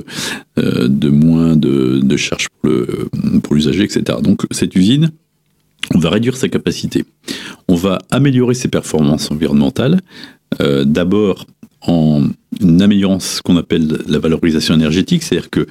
de 0.58 1.10
moins 1.10 1.56
de, 1.56 2.00
de 2.02 2.18
charges 2.18 2.48
pour 2.62 3.56
l'usager, 3.56 3.84
etc. 3.84 4.20
Donc 4.22 4.46
cette 4.52 4.76
usine, 4.76 5.12
on 5.94 6.00
va 6.00 6.10
réduire 6.10 6.38
sa 6.38 6.50
capacité. 6.50 7.06
On 7.68 7.76
va 7.76 8.00
améliorer 8.12 8.54
ses 8.54 8.68
performances 8.68 9.32
environnementales. 9.32 10.00
Euh, 10.62 10.84
d'abord 10.84 11.46
en 11.88 12.24
améliorant 12.80 13.20
ce 13.20 13.42
qu'on 13.42 13.58
appelle 13.58 14.04
la 14.08 14.20
valorisation 14.20 14.76
énergétique, 14.76 15.24
c'est-à-dire 15.24 15.50
que 15.50 15.66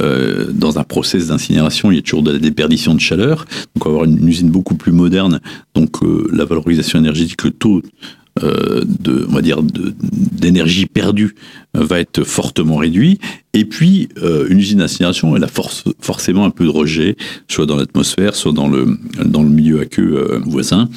euh, 0.00 0.50
dans 0.52 0.78
un 0.78 0.84
process 0.84 1.28
d'incinération, 1.28 1.92
il 1.92 1.96
y 1.96 1.98
a 1.98 2.02
toujours 2.02 2.22
de 2.22 2.32
la 2.32 2.38
déperdition 2.38 2.94
de 2.94 3.00
chaleur, 3.00 3.46
donc 3.76 3.86
on 3.86 3.90
va 3.90 3.94
avoir 3.94 4.04
une, 4.06 4.26
usine 4.26 4.50
beaucoup 4.50 4.74
plus 4.74 4.92
moderne, 4.92 5.40
donc 5.74 6.02
euh, 6.02 6.28
la 6.32 6.44
valorisation 6.44 6.98
énergétique, 6.98 7.44
le 7.44 7.52
taux 7.52 7.82
de, 8.40 9.26
on 9.28 9.32
va 9.32 9.42
dire, 9.42 9.62
d'énergie 9.62 10.86
perdue 10.86 11.34
euh, 11.76 11.84
va 11.84 12.00
être 12.00 12.24
fortement 12.24 12.76
réduit. 12.76 13.18
Et 13.52 13.66
puis, 13.66 14.08
euh, 14.22 14.46
une 14.48 14.58
usine 14.58 14.78
d'incinération, 14.78 15.36
elle 15.36 15.44
a 15.44 15.48
force, 15.48 15.84
forcément 16.00 16.46
un 16.46 16.50
peu 16.50 16.64
de 16.64 16.70
rejet, 16.70 17.16
soit 17.48 17.66
dans 17.66 17.76
l'atmosphère, 17.76 18.34
soit 18.34 18.52
dans 18.52 18.68
le, 18.68 18.98
dans 19.22 19.42
le 19.42 19.50
milieu 19.50 19.80
aqueux 19.80 20.40
voisin. 20.46 20.88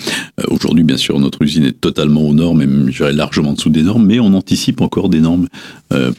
Aujourd'hui, 0.47 0.85
bien 0.85 0.95
sûr, 0.95 1.19
notre 1.19 1.41
usine 1.41 1.65
est 1.65 1.79
totalement 1.79 2.21
aux 2.21 2.33
normes, 2.33 2.59
même 2.59 2.89
largement 3.11 3.49
en 3.49 3.53
dessous 3.53 3.69
des 3.69 3.83
normes, 3.83 4.05
mais 4.05 4.19
on 4.19 4.33
anticipe 4.33 4.79
encore 4.79 5.09
des 5.09 5.19
normes 5.19 5.47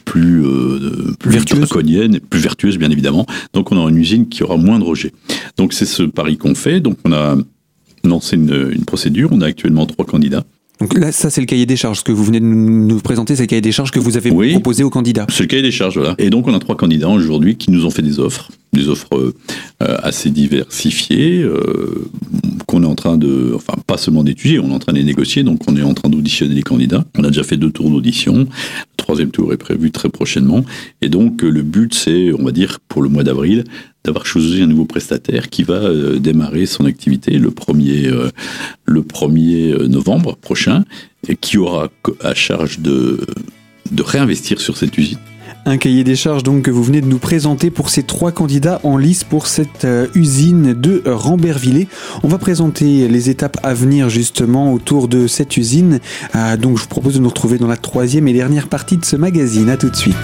plus, 0.04 0.44
plus 1.18 1.30
vertueuses. 1.30 1.68
plus 2.28 2.40
vertueuses, 2.40 2.78
bien 2.78 2.90
évidemment. 2.90 3.26
Donc, 3.54 3.72
on 3.72 3.76
aura 3.78 3.88
une 3.88 3.98
usine 3.98 4.28
qui 4.28 4.42
aura 4.42 4.58
moins 4.58 4.78
de 4.78 4.84
rejet. 4.84 5.12
Donc, 5.56 5.72
c'est 5.72 5.86
ce 5.86 6.02
pari 6.02 6.36
qu'on 6.36 6.54
fait. 6.54 6.80
Donc, 6.80 6.98
on 7.04 7.12
a 7.12 7.36
lancé 8.04 8.36
une, 8.36 8.70
une 8.72 8.84
procédure. 8.84 9.30
On 9.32 9.40
a 9.40 9.46
actuellement 9.46 9.86
trois 9.86 10.04
candidats. 10.04 10.44
Donc 10.80 10.96
là, 10.98 11.10
ça, 11.10 11.30
c'est 11.30 11.40
le 11.40 11.46
cahier 11.46 11.64
des 11.66 11.76
charges. 11.76 12.00
Ce 12.00 12.04
que 12.04 12.12
vous 12.12 12.24
venez 12.24 12.40
de 12.40 12.44
nous 12.44 13.00
présenter, 13.00 13.34
c'est 13.34 13.44
le 13.44 13.46
cahier 13.46 13.62
des 13.62 13.72
charges 13.72 13.90
que 13.90 13.98
vous 13.98 14.16
avez 14.16 14.30
proposé 14.30 14.84
aux 14.84 14.90
candidats. 14.90 15.26
C'est 15.30 15.40
le 15.40 15.46
cahier 15.46 15.62
des 15.62 15.70
charges, 15.70 15.96
voilà. 15.96 16.14
Et 16.18 16.28
donc, 16.28 16.46
on 16.48 16.54
a 16.54 16.58
trois 16.58 16.76
candidats 16.76 17.08
aujourd'hui 17.08 17.56
qui 17.56 17.70
nous 17.70 17.86
ont 17.86 17.90
fait 17.90 18.02
des 18.02 18.18
offres, 18.18 18.50
des 18.72 18.88
offres 18.88 19.08
euh, 19.14 19.32
assez 19.78 20.30
diversifiées, 20.30 21.40
euh, 21.40 22.06
qu'on 22.76 22.82
est 22.82 22.86
en 22.86 22.94
train 22.94 23.16
de, 23.16 23.52
enfin, 23.54 23.72
pas 23.86 23.96
seulement 23.96 24.22
d'étudier, 24.22 24.58
on 24.58 24.70
est 24.70 24.74
en 24.74 24.78
train 24.78 24.92
de 24.92 25.00
négocier, 25.00 25.42
donc 25.42 25.60
on 25.66 25.76
est 25.76 25.82
en 25.82 25.94
train 25.94 26.10
d'auditionner 26.10 26.54
les 26.54 26.62
candidats. 26.62 27.04
On 27.18 27.24
a 27.24 27.28
déjà 27.28 27.42
fait 27.42 27.56
deux 27.56 27.70
tours 27.70 27.90
d'audition. 27.90 28.34
Le 28.34 28.46
troisième 28.98 29.30
tour 29.30 29.52
est 29.54 29.56
prévu 29.56 29.90
très 29.90 30.10
prochainement. 30.10 30.62
Et 31.00 31.08
donc, 31.08 31.40
le 31.40 31.62
but, 31.62 31.94
c'est, 31.94 32.32
on 32.38 32.44
va 32.44 32.52
dire, 32.52 32.78
pour 32.86 33.00
le 33.00 33.08
mois 33.08 33.24
d'avril, 33.24 33.64
d'avoir 34.04 34.26
choisi 34.26 34.60
un 34.60 34.66
nouveau 34.66 34.84
prestataire 34.84 35.48
qui 35.48 35.62
va 35.62 35.74
euh, 35.74 36.18
démarrer 36.18 36.66
son 36.66 36.84
activité 36.84 37.38
le 37.38 37.48
1er, 37.48 38.08
euh, 38.08 38.30
le 38.84 39.00
1er 39.00 39.72
euh, 39.72 39.88
novembre 39.88 40.36
prochain 40.36 40.84
et 41.28 41.36
qui 41.36 41.56
aura 41.56 41.88
à 42.20 42.34
charge 42.34 42.78
de 42.80 43.18
réinvestir 43.98 44.60
sur 44.60 44.76
cette 44.76 44.96
usine. 44.98 45.18
Un 45.68 45.78
cahier 45.78 46.04
des 46.04 46.14
charges 46.14 46.44
donc 46.44 46.62
que 46.62 46.70
vous 46.70 46.84
venez 46.84 47.00
de 47.00 47.08
nous 47.08 47.18
présenter 47.18 47.70
pour 47.70 47.90
ces 47.90 48.04
trois 48.04 48.30
candidats 48.30 48.80
en 48.84 48.96
lice 48.96 49.24
pour 49.24 49.48
cette 49.48 49.84
usine 50.14 50.74
de 50.74 51.02
Rambervillers. 51.04 51.88
On 52.22 52.28
va 52.28 52.38
présenter 52.38 53.08
les 53.08 53.30
étapes 53.30 53.58
à 53.64 53.74
venir 53.74 54.08
justement 54.08 54.72
autour 54.72 55.08
de 55.08 55.26
cette 55.26 55.56
usine. 55.56 55.98
donc 56.58 56.76
je 56.76 56.82
vous 56.82 56.88
propose 56.88 57.14
de 57.14 57.18
nous 57.18 57.28
retrouver 57.28 57.58
dans 57.58 57.66
la 57.66 57.76
troisième 57.76 58.28
et 58.28 58.32
dernière 58.32 58.68
partie 58.68 58.96
de 58.96 59.04
ce 59.04 59.16
magazine. 59.16 59.68
À 59.68 59.76
tout 59.76 59.90
de 59.90 59.96
suite. 59.96 60.14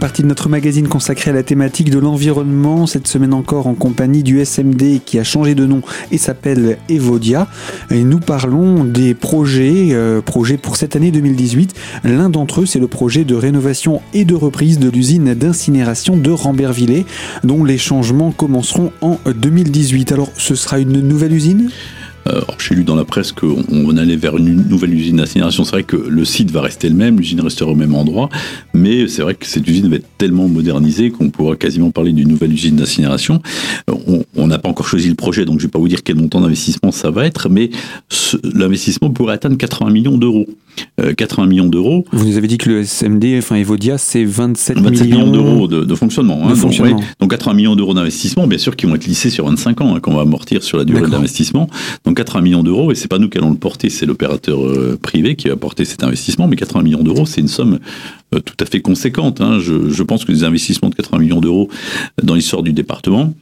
Partie 0.00 0.22
de 0.22 0.26
notre 0.26 0.48
magazine 0.48 0.88
consacrée 0.88 1.30
à 1.30 1.34
la 1.34 1.42
thématique 1.42 1.88
de 1.88 1.98
l'environnement, 1.98 2.86
cette 2.86 3.06
semaine 3.06 3.32
encore 3.32 3.68
en 3.68 3.74
compagnie 3.74 4.22
du 4.22 4.44
SMD 4.44 5.00
qui 5.04 5.18
a 5.18 5.24
changé 5.24 5.54
de 5.54 5.66
nom 5.66 5.82
et 6.10 6.18
s'appelle 6.18 6.78
Evodia. 6.88 7.46
Nous 7.90 8.18
parlons 8.18 8.84
des 8.84 9.14
projets, 9.14 9.90
euh, 9.92 10.20
projets 10.20 10.56
pour 10.56 10.76
cette 10.76 10.96
année 10.96 11.10
2018. 11.10 11.74
L'un 12.02 12.28
d'entre 12.28 12.62
eux, 12.62 12.66
c'est 12.66 12.80
le 12.80 12.88
projet 12.88 13.24
de 13.24 13.34
rénovation 13.34 14.02
et 14.12 14.24
de 14.24 14.34
reprise 14.34 14.78
de 14.78 14.90
l'usine 14.90 15.34
d'incinération 15.34 16.16
de 16.16 16.30
Rambervillers, 16.30 17.06
dont 17.44 17.64
les 17.64 17.78
changements 17.78 18.32
commenceront 18.32 18.90
en 19.00 19.18
2018. 19.26 20.12
Alors, 20.12 20.30
ce 20.36 20.54
sera 20.54 20.80
une 20.80 21.00
nouvelle 21.00 21.32
usine? 21.32 21.70
Euh, 22.26 22.40
J'ai 22.58 22.74
lu 22.74 22.84
dans 22.84 22.96
la 22.96 23.04
presse 23.04 23.32
qu'on 23.32 23.96
allait 23.96 24.16
vers 24.16 24.36
une 24.36 24.68
nouvelle 24.68 24.94
usine 24.94 25.16
d'incinération. 25.16 25.64
C'est 25.64 25.72
vrai 25.72 25.82
que 25.82 25.96
le 25.96 26.24
site 26.24 26.50
va 26.50 26.62
rester 26.62 26.88
le 26.88 26.94
même, 26.94 27.18
l'usine 27.18 27.40
restera 27.40 27.70
au 27.70 27.74
même 27.74 27.94
endroit, 27.94 28.28
mais 28.72 29.08
c'est 29.08 29.22
vrai 29.22 29.34
que 29.34 29.46
cette 29.46 29.66
usine 29.68 29.88
va 29.88 29.96
être 29.96 30.08
tellement 30.18 30.48
modernisée 30.48 31.10
qu'on 31.10 31.30
pourra 31.30 31.56
quasiment 31.56 31.90
parler 31.90 32.12
d'une 32.12 32.28
nouvelle 32.28 32.52
usine 32.52 32.76
d'incinération. 32.76 33.40
Euh, 33.90 34.22
on 34.36 34.46
n'a 34.46 34.58
pas 34.58 34.68
encore 34.68 34.88
choisi 34.88 35.08
le 35.08 35.14
projet, 35.14 35.44
donc 35.44 35.60
je 35.60 35.64
ne 35.64 35.68
vais 35.68 35.72
pas 35.72 35.78
vous 35.78 35.88
dire 35.88 36.02
quel 36.02 36.16
montant 36.16 36.40
d'investissement 36.40 36.92
ça 36.92 37.10
va 37.10 37.26
être, 37.26 37.48
mais 37.48 37.70
l'investissement 38.42 39.10
pourrait 39.10 39.34
atteindre 39.34 39.56
80 39.56 39.90
millions 39.90 40.18
d'euros. 40.18 40.46
80 41.16 41.42
euh, 41.42 41.46
millions 41.46 41.66
d'euros. 41.66 42.04
Vous 42.12 42.26
nous 42.26 42.36
avez 42.36 42.46
dit 42.46 42.58
que 42.58 42.68
le 42.68 42.84
SMD, 42.84 43.36
enfin 43.38 43.56
Evodia, 43.56 43.98
c'est 43.98 44.24
27, 44.24 44.78
27 44.78 45.06
millions, 45.06 45.30
d'euros 45.30 45.68
de, 45.68 45.94
fonctionnement. 45.94 46.48
Hein. 46.48 46.54
donc, 47.20 47.30
80 47.30 47.54
millions 47.54 47.76
d'euros 47.76 47.94
d'investissement, 47.94 48.46
bien 48.46 48.58
sûr, 48.58 48.76
qui 48.76 48.86
vont 48.86 48.94
être 48.94 49.06
lissés 49.06 49.30
sur 49.30 49.46
25 49.46 49.80
ans, 49.80 49.94
hein, 49.94 50.00
qu'on 50.00 50.14
va 50.14 50.22
amortir 50.22 50.62
sur 50.62 50.78
la 50.78 50.84
durée 50.84 51.08
d'investissement. 51.08 51.68
Donc 52.04 52.16
80 52.16 52.42
millions 52.42 52.62
d'euros, 52.62 52.92
et 52.92 52.94
c'est 52.94 53.08
pas 53.08 53.18
nous 53.18 53.28
qui 53.28 53.38
allons 53.38 53.50
le 53.50 53.56
porter, 53.56 53.90
c'est 53.90 54.06
l'opérateur 54.06 54.64
euh, 54.64 54.98
privé 55.00 55.36
qui 55.36 55.48
va 55.48 55.56
porter 55.56 55.84
cet 55.84 56.02
investissement, 56.02 56.46
mais 56.46 56.56
80 56.56 56.82
millions 56.82 57.02
d'euros, 57.02 57.26
c'est 57.26 57.40
une 57.40 57.48
somme 57.48 57.78
euh, 58.34 58.40
tout 58.40 58.56
à 58.60 58.66
fait 58.66 58.80
conséquente. 58.80 59.40
Hein. 59.40 59.58
Je, 59.60 59.90
je 59.90 60.02
pense 60.02 60.24
que 60.24 60.32
des 60.32 60.44
investissements 60.44 60.90
de 60.90 60.94
80 60.94 61.18
millions 61.18 61.40
d'euros 61.40 61.68
dans 62.22 62.34
l'histoire 62.34 62.62
du 62.62 62.72
département, 62.72 63.32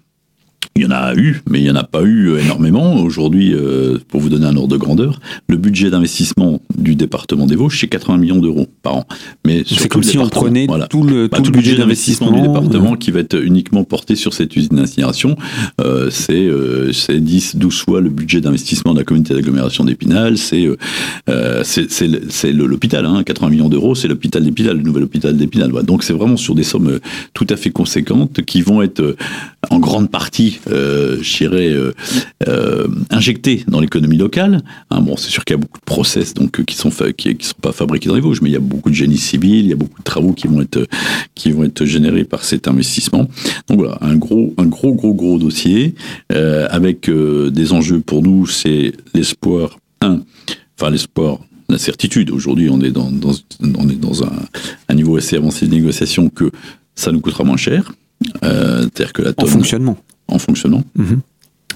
il 0.74 0.82
y 0.82 0.86
en 0.86 0.90
a 0.90 1.14
eu, 1.14 1.42
mais 1.48 1.60
il 1.60 1.64
n'y 1.64 1.70
en 1.70 1.76
a 1.76 1.84
pas 1.84 2.02
eu 2.02 2.30
euh, 2.30 2.38
énormément. 2.40 2.96
Aujourd'hui, 2.96 3.54
euh, 3.54 3.98
pour 4.08 4.20
vous 4.20 4.28
donner 4.28 4.46
un 4.46 4.56
ordre 4.56 4.68
de 4.68 4.76
grandeur, 4.76 5.20
le 5.48 5.56
budget 5.56 5.90
d'investissement 5.90 6.60
du 6.76 6.94
département 6.94 7.46
des 7.46 7.56
Vosges, 7.56 7.78
c'est 7.78 7.88
80 7.88 8.18
millions 8.18 8.40
d'euros 8.40 8.66
par 8.82 8.96
an. 8.96 9.04
Mais 9.46 9.64
c'est 9.66 9.88
comme 9.88 10.02
si 10.02 10.18
on 10.18 10.28
prenait 10.28 10.66
tout 10.88 11.02
le, 11.02 11.28
bah, 11.28 11.38
tout, 11.38 11.44
le 11.44 11.50
budget, 11.50 11.76
d'investissement 11.76 12.30
du 12.30 12.40
département 12.40 12.96
qui 12.96 13.10
va 13.10 13.20
être 13.20 13.42
uniquement 13.42 13.84
porté 13.84 14.16
sur 14.16 14.32
cette 14.32 14.56
usine 14.56 14.76
d'incinération. 14.76 15.36
Euh, 15.80 16.08
c'est 16.10 16.46
euh, 16.46 16.90
10, 17.08 17.56
12 17.56 17.80
fois 17.80 18.00
le 18.00 18.08
budget 18.08 18.40
d'investissement 18.40 18.94
de 18.94 18.98
la 18.98 19.04
communauté 19.04 19.34
d'agglomération 19.34 19.84
d'Épinal. 19.84 20.38
C'est 20.38 20.66
euh, 21.28 21.62
c'est 21.64 22.52
l'hôpital, 22.52 23.04
hein, 23.04 23.22
80 23.24 23.50
millions 23.50 23.68
d'euros, 23.68 23.94
c'est 23.94 24.08
l'hôpital 24.08 24.42
d'Épinal, 24.42 24.78
le 24.78 24.82
nouvel 24.82 25.02
hôpital 25.04 25.36
d'Épinal. 25.36 25.70
Donc 25.84 26.02
c'est 26.02 26.12
vraiment 26.14 26.36
sur 26.36 26.54
des 26.54 26.62
sommes 26.62 26.98
tout 27.34 27.46
à 27.50 27.56
fait 27.56 27.70
conséquentes 27.70 28.42
qui 28.42 28.62
vont 28.62 28.82
être 28.82 29.16
en 29.70 29.78
grande 29.78 30.10
partie 30.10 30.51
euh, 30.68 31.18
je 31.22 31.36
dirais, 31.38 31.68
euh, 31.68 31.92
euh, 32.48 32.88
injecté 33.10 33.64
dans 33.68 33.80
l'économie 33.80 34.16
locale. 34.16 34.62
Hein, 34.90 35.00
bon, 35.00 35.16
c'est 35.16 35.30
sûr 35.30 35.44
qu'il 35.44 35.54
y 35.54 35.58
a 35.58 35.60
beaucoup 35.60 35.78
de 35.78 35.84
process 35.84 36.34
donc 36.34 36.64
qui 36.64 36.76
sont 36.76 36.90
qui, 37.16 37.36
qui, 37.36 37.46
sont 37.46 37.54
pas 37.60 37.72
fabriqués 37.72 38.08
dans 38.08 38.14
les 38.14 38.20
Vosges, 38.20 38.40
mais 38.42 38.50
il 38.50 38.52
y 38.52 38.56
a 38.56 38.60
beaucoup 38.60 38.90
de 38.90 38.94
génie 38.94 39.18
civil, 39.18 39.64
il 39.64 39.68
y 39.68 39.72
a 39.72 39.76
beaucoup 39.76 39.98
de 39.98 40.04
travaux 40.04 40.32
qui 40.32 40.46
vont 40.46 40.60
être 40.60 40.86
qui 41.34 41.50
vont 41.52 41.64
être 41.64 41.84
générés 41.84 42.24
par 42.24 42.44
cet 42.44 42.68
investissement. 42.68 43.28
Donc 43.68 43.78
voilà, 43.78 43.98
un 44.00 44.16
gros 44.16 44.54
un 44.58 44.66
gros 44.66 44.94
gros 44.94 45.14
gros 45.14 45.38
dossier 45.38 45.94
euh, 46.32 46.66
avec 46.70 47.08
euh, 47.08 47.50
des 47.50 47.72
enjeux 47.72 48.00
pour 48.00 48.22
nous, 48.22 48.46
c'est 48.46 48.92
l'espoir 49.14 49.78
un, 50.00 50.22
enfin 50.78 50.90
l'espoir 50.90 51.38
la 51.68 51.78
certitude. 51.78 52.30
Aujourd'hui, 52.30 52.68
on 52.70 52.80
est 52.82 52.90
dans, 52.90 53.10
dans, 53.10 53.32
on 53.78 53.88
est 53.88 53.98
dans 53.98 54.24
un, 54.24 54.32
un, 54.88 54.94
niveau 54.94 55.16
assez 55.16 55.36
avancé 55.36 55.66
de 55.66 55.70
négociation 55.70 56.28
que 56.28 56.50
ça 56.94 57.12
nous 57.12 57.20
coûtera 57.20 57.44
moins 57.44 57.56
cher. 57.56 57.92
Euh, 58.44 58.88
que 59.12 59.22
la 59.22 59.32
tonne, 59.32 59.48
en 59.48 59.52
fonctionnement 59.52 59.98
en 60.32 60.38
fonctionnant. 60.38 60.84
Mhm. 60.96 61.20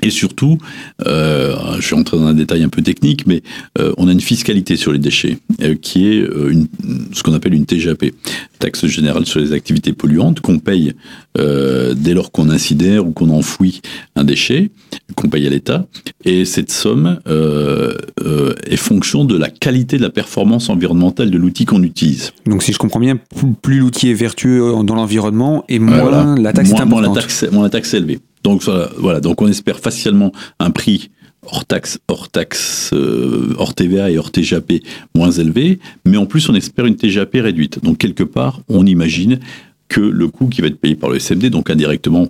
Et 0.02 0.10
surtout, 0.10 0.58
euh, 1.06 1.56
je 1.76 1.86
suis 1.86 1.94
entré 1.94 2.16
dans 2.18 2.26
un 2.26 2.34
détail 2.34 2.62
un 2.62 2.68
peu 2.68 2.82
technique, 2.82 3.26
mais 3.26 3.42
euh, 3.78 3.92
on 3.96 4.08
a 4.08 4.12
une 4.12 4.20
fiscalité 4.20 4.76
sur 4.76 4.92
les 4.92 4.98
déchets 4.98 5.38
euh, 5.62 5.74
qui 5.74 6.06
est 6.06 6.18
une, 6.18 6.66
ce 7.12 7.22
qu'on 7.22 7.32
appelle 7.32 7.54
une 7.54 7.66
TGAP, 7.66 8.12
taxe 8.58 8.86
générale 8.86 9.26
sur 9.26 9.40
les 9.40 9.52
activités 9.52 9.92
polluantes, 9.92 10.40
qu'on 10.40 10.58
paye 10.58 10.94
dès 11.38 12.14
lors 12.14 12.32
qu'on 12.32 12.48
incidère 12.48 13.06
ou 13.06 13.10
qu'on 13.10 13.28
enfouit 13.28 13.82
un 14.16 14.24
déchet, 14.24 14.70
qu'on 15.14 15.28
paye 15.28 15.46
à 15.46 15.50
l'État. 15.50 15.86
Et 16.24 16.44
cette 16.44 16.70
somme 16.70 17.20
est 17.26 18.76
fonction 18.76 19.24
de 19.24 19.36
la 19.36 19.48
qualité 19.48 19.96
de 19.96 20.02
la 20.02 20.10
performance 20.10 20.68
environnementale 20.68 21.30
de 21.30 21.38
l'outil 21.38 21.64
qu'on 21.64 21.82
utilise. 21.82 22.32
Donc 22.46 22.62
si 22.62 22.72
je 22.72 22.78
comprends 22.78 23.00
bien, 23.00 23.18
plus 23.62 23.78
l'outil 23.78 24.10
est 24.10 24.14
vertueux 24.14 24.72
dans 24.84 24.94
l'environnement 24.94 25.64
et 25.68 25.78
moins 25.78 26.36
la 26.36 26.52
taxe 26.52 26.70
est 26.70 26.74
importante. 26.74 26.90
Moins 26.90 27.14
la 27.14 27.20
taxe, 27.20 27.44
moins 27.50 27.62
la 27.64 27.70
taxe 27.70 27.94
est 27.94 27.98
élevée. 27.98 28.18
Donc 28.42 28.62
voilà, 28.98 29.20
donc 29.20 29.42
on 29.42 29.48
espère 29.48 29.78
facialement 29.78 30.32
un 30.58 30.70
prix 30.70 31.10
hors 31.46 31.64
taxe, 31.64 31.98
hors 32.08 32.28
taxe, 32.28 32.90
euh, 32.92 33.54
hors 33.58 33.74
TVA 33.74 34.10
et 34.10 34.18
hors 34.18 34.30
TGAP 34.30 34.74
moins 35.14 35.30
élevé, 35.30 35.78
mais 36.04 36.16
en 36.16 36.26
plus 36.26 36.48
on 36.48 36.54
espère 36.54 36.86
une 36.86 36.96
TGAP 36.96 37.34
réduite. 37.34 37.82
Donc 37.82 37.98
quelque 37.98 38.22
part, 38.22 38.60
on 38.68 38.86
imagine 38.86 39.40
que 39.88 40.00
le 40.00 40.28
coût 40.28 40.48
qui 40.48 40.60
va 40.60 40.68
être 40.68 40.80
payé 40.80 40.96
par 40.96 41.10
le 41.10 41.18
SMD, 41.18 41.46
donc 41.46 41.70
indirectement 41.70 42.28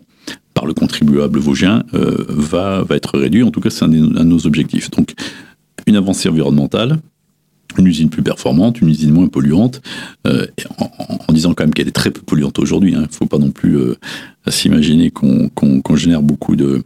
par 0.56 0.64
le 0.64 0.72
contribuable 0.72 1.38
vosgien, 1.38 1.84
euh, 1.92 2.24
va, 2.28 2.82
être 2.90 3.18
réduit. 3.18 3.42
En 3.42 3.50
tout 3.50 3.60
cas, 3.60 3.68
c'est 3.68 3.84
un, 3.84 3.88
de 3.88 4.22
nos 4.24 4.46
objectifs. 4.46 4.90
Donc 4.90 5.14
une 5.86 5.96
avancée 5.96 6.30
environnementale, 6.30 6.98
une 7.78 7.86
usine 7.86 8.08
plus 8.08 8.22
performante, 8.22 8.80
une 8.80 8.88
usine 8.88 9.12
moins 9.12 9.28
polluante, 9.28 9.82
euh, 10.26 10.46
en, 10.78 11.32
disant 11.32 11.52
quand 11.52 11.64
même 11.64 11.74
qu'elle 11.74 11.88
est 11.88 11.92
très 11.92 12.10
peu 12.10 12.22
polluante 12.22 12.58
aujourd'hui. 12.58 12.92
Il 12.92 12.96
hein. 12.96 13.02
ne 13.02 13.14
faut 13.14 13.26
pas 13.26 13.36
non 13.36 13.50
plus 13.50 13.76
s'imaginer 14.48 15.10
qu'on 15.10 15.96
génère 15.96 16.22
beaucoup 16.22 16.56
de, 16.56 16.82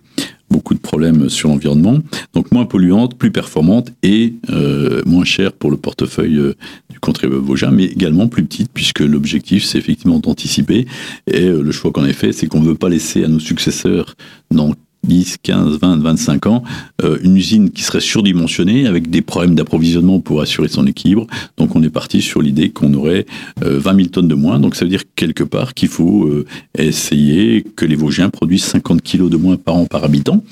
beaucoup 0.51 0.75
de 0.75 0.81
problèmes 0.81 1.29
sur 1.29 1.49
l'environnement. 1.49 1.99
Donc 2.35 2.53
moins 2.53 2.67
polluante, 2.67 3.17
plus 3.17 3.31
performante 3.31 3.93
et 4.03 4.35
euh, 4.51 5.03
moins 5.07 5.25
chère 5.25 5.53
pour 5.53 5.71
le 5.71 5.77
portefeuille 5.77 6.39
euh, 6.39 6.55
du 6.91 6.99
contribuable 6.99 7.43
vosgien, 7.43 7.71
mais 7.71 7.85
également 7.85 8.29
plus 8.29 8.45
petite 8.45 8.71
puisque 8.73 9.01
l'objectif 9.01 9.65
c'est 9.65 9.79
effectivement 9.79 10.19
d'anticiper. 10.19 10.87
Et 11.27 11.45
euh, 11.45 11.63
le 11.63 11.73
choix 11.73 11.93
qu'on 11.93 12.05
a 12.05 12.13
fait, 12.13 12.33
c'est 12.33 12.47
qu'on 12.47 12.61
ne 12.61 12.67
veut 12.67 12.75
pas 12.75 12.89
laisser 12.89 13.25
à 13.25 13.29
nos 13.29 13.39
successeurs 13.41 14.15
dans 14.51 14.75
10, 15.05 15.39
15, 15.43 15.79
20, 15.81 16.03
25 16.03 16.47
ans, 16.47 16.63
euh, 17.03 17.19
une 17.23 17.37
usine 17.37 17.71
qui 17.71 17.83
serait 17.83 18.01
surdimensionnée 18.01 18.87
avec 18.87 19.11
des 19.11 19.23
problèmes 19.23 19.55
d'approvisionnement 19.55 20.21
pour 20.21 20.41
assurer 20.41 20.69
son 20.69 20.87
équilibre. 20.87 21.27
Donc 21.57 21.75
on 21.75 21.83
est 21.83 21.91
parti 21.91 22.21
sur 22.23 22.43
l'idée 22.43 22.71
qu'on 22.71 22.93
aurait 22.95 23.27
20 23.63 23.97
000 23.97 24.09
tonnes 24.09 24.29
de 24.29 24.35
moins. 24.35 24.59
Donc 24.59 24.77
ça 24.77 24.85
veut 24.85 24.91
dire 24.91 25.03
quelque 25.17 25.45
part 25.45 25.75
qu'il 25.75 25.89
faut 25.89 26.27
euh, 26.27 26.47
essayer 26.77 27.65
que 27.77 27.85
les 27.85 27.97
Vosgiens 27.97 28.31
produisent 28.31 28.65
50 28.65 29.03
kilos 29.03 29.31
de 29.31 29.37
moins 29.37 29.57
par 29.57 29.77
an 29.77 29.87
par 29.87 30.05
habitant. 30.05 30.43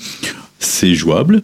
C'est 0.59 0.93
jouable, 0.93 1.43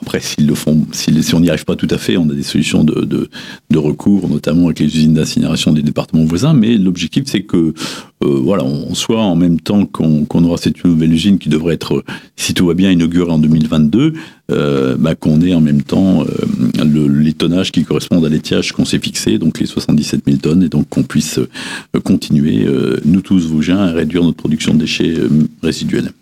après, 0.00 0.20
s'ils 0.20 0.46
le 0.46 0.54
font, 0.54 0.86
si 0.92 1.34
on 1.34 1.40
n'y 1.40 1.48
arrive 1.48 1.64
pas 1.64 1.76
tout 1.76 1.88
à 1.90 1.98
fait, 1.98 2.16
on 2.16 2.28
a 2.28 2.34
des 2.34 2.42
solutions 2.42 2.84
de, 2.84 3.28
de, 3.70 3.78
recours, 3.78 4.28
notamment 4.28 4.66
avec 4.66 4.78
les 4.78 4.86
usines 4.86 5.14
d'incinération 5.14 5.72
des 5.72 5.82
départements 5.82 6.24
voisins. 6.24 6.52
Mais 6.52 6.76
l'objectif, 6.76 7.24
c'est 7.26 7.42
que, 7.42 7.56
euh, 7.56 7.72
voilà, 8.20 8.64
on 8.64 8.94
soit 8.94 9.22
en 9.22 9.34
même 9.34 9.60
temps 9.60 9.86
qu'on 9.86 10.44
aura 10.44 10.56
cette 10.56 10.84
nouvelle 10.84 11.12
usine 11.12 11.38
qui 11.38 11.48
devrait 11.48 11.74
être, 11.74 12.04
si 12.36 12.54
tout 12.54 12.66
va 12.66 12.74
bien, 12.74 12.90
inaugurée 12.90 13.32
en 13.32 13.38
2022, 13.38 14.12
euh, 14.50 14.96
bah, 14.96 15.14
qu'on 15.14 15.40
ait 15.40 15.54
en 15.54 15.60
même 15.60 15.82
temps 15.82 16.24
euh, 16.24 16.84
le, 16.84 17.08
les 17.08 17.32
tonnages 17.32 17.72
qui 17.72 17.84
correspondent 17.84 18.24
à 18.24 18.28
l'étiage 18.28 18.72
qu'on 18.72 18.84
s'est 18.84 19.00
fixé, 19.00 19.38
donc 19.38 19.58
les 19.58 19.66
77 19.66 20.22
000 20.26 20.38
tonnes, 20.38 20.62
et 20.62 20.68
donc 20.68 20.88
qu'on 20.88 21.02
puisse 21.02 21.40
continuer, 22.04 22.66
nous 23.04 23.20
tous 23.20 23.46
Vosgiens, 23.46 23.78
à 23.78 23.92
réduire 23.92 24.22
notre 24.22 24.36
production 24.36 24.74
de 24.74 24.80
déchets 24.80 25.14
résiduels. 25.62 26.12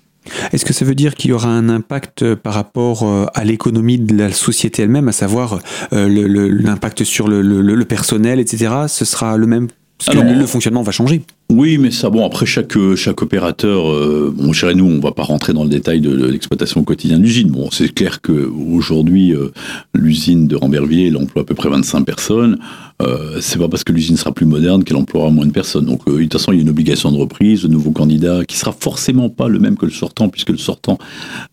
Est-ce 0.52 0.64
que 0.64 0.72
ça 0.72 0.84
veut 0.84 0.94
dire 0.94 1.14
qu'il 1.14 1.30
y 1.30 1.32
aura 1.32 1.48
un 1.48 1.68
impact 1.68 2.22
euh, 2.22 2.36
par 2.36 2.54
rapport 2.54 3.02
euh, 3.04 3.26
à 3.34 3.44
l'économie 3.44 3.98
de 3.98 4.16
la 4.16 4.32
société 4.32 4.82
elle-même, 4.82 5.08
à 5.08 5.12
savoir 5.12 5.60
euh, 5.92 6.08
l'impact 6.08 7.04
sur 7.04 7.28
le, 7.28 7.84
personnel, 7.84 8.38
etc. 8.38 8.72
Ce 8.88 9.04
sera 9.04 9.36
le 9.36 9.46
même 9.46 9.68
parce 9.98 10.16
que 10.16 10.22
le 10.22 10.46
fonctionnement 10.46 10.82
va 10.82 10.92
changer. 10.92 11.22
Oui, 11.50 11.78
mais 11.78 11.90
ça, 11.90 12.10
bon, 12.10 12.24
après, 12.24 12.46
chaque, 12.46 12.78
chaque 12.94 13.22
opérateur, 13.22 13.90
euh, 13.90 14.32
bon, 14.32 14.52
chez 14.52 14.72
nous, 14.72 14.84
on 14.84 15.00
va 15.00 15.10
pas 15.10 15.24
rentrer 15.24 15.52
dans 15.52 15.64
le 15.64 15.68
détail 15.68 16.00
de, 16.00 16.26
l'exploitation 16.26 16.84
quotidienne 16.84 17.22
d'usine. 17.22 17.50
Bon, 17.50 17.70
c'est 17.72 17.92
clair 17.92 18.20
qu'aujourd'hui, 18.22 19.34
euh, 19.34 19.50
l'usine 19.92 20.46
de 20.46 20.54
Rambervillers, 20.54 21.08
elle 21.08 21.16
emploie 21.16 21.42
à 21.42 21.44
peu 21.44 21.56
près 21.56 21.68
25 21.68 22.04
personnes. 22.04 22.56
Euh, 23.00 23.38
c'est 23.40 23.58
pas 23.58 23.68
parce 23.68 23.84
que 23.84 23.92
l'usine 23.92 24.16
sera 24.16 24.32
plus 24.32 24.46
moderne 24.46 24.84
qu'elle 24.84 24.96
emploiera 24.96 25.30
moins 25.30 25.46
de 25.46 25.52
personnes. 25.52 25.86
Donc, 25.86 26.02
euh, 26.06 26.18
de 26.18 26.22
toute 26.22 26.34
façon, 26.34 26.52
il 26.52 26.56
y 26.56 26.58
a 26.58 26.62
une 26.62 26.68
obligation 26.68 27.10
de 27.10 27.16
reprise, 27.16 27.62
de 27.62 27.68
nouveau 27.68 27.90
candidat, 27.90 28.44
qui 28.44 28.56
sera 28.56 28.72
forcément 28.72 29.30
pas 29.30 29.48
le 29.48 29.58
même 29.58 29.76
que 29.76 29.86
le 29.86 29.92
sortant, 29.92 30.28
puisque 30.28 30.50
le 30.50 30.58
sortant 30.58 30.98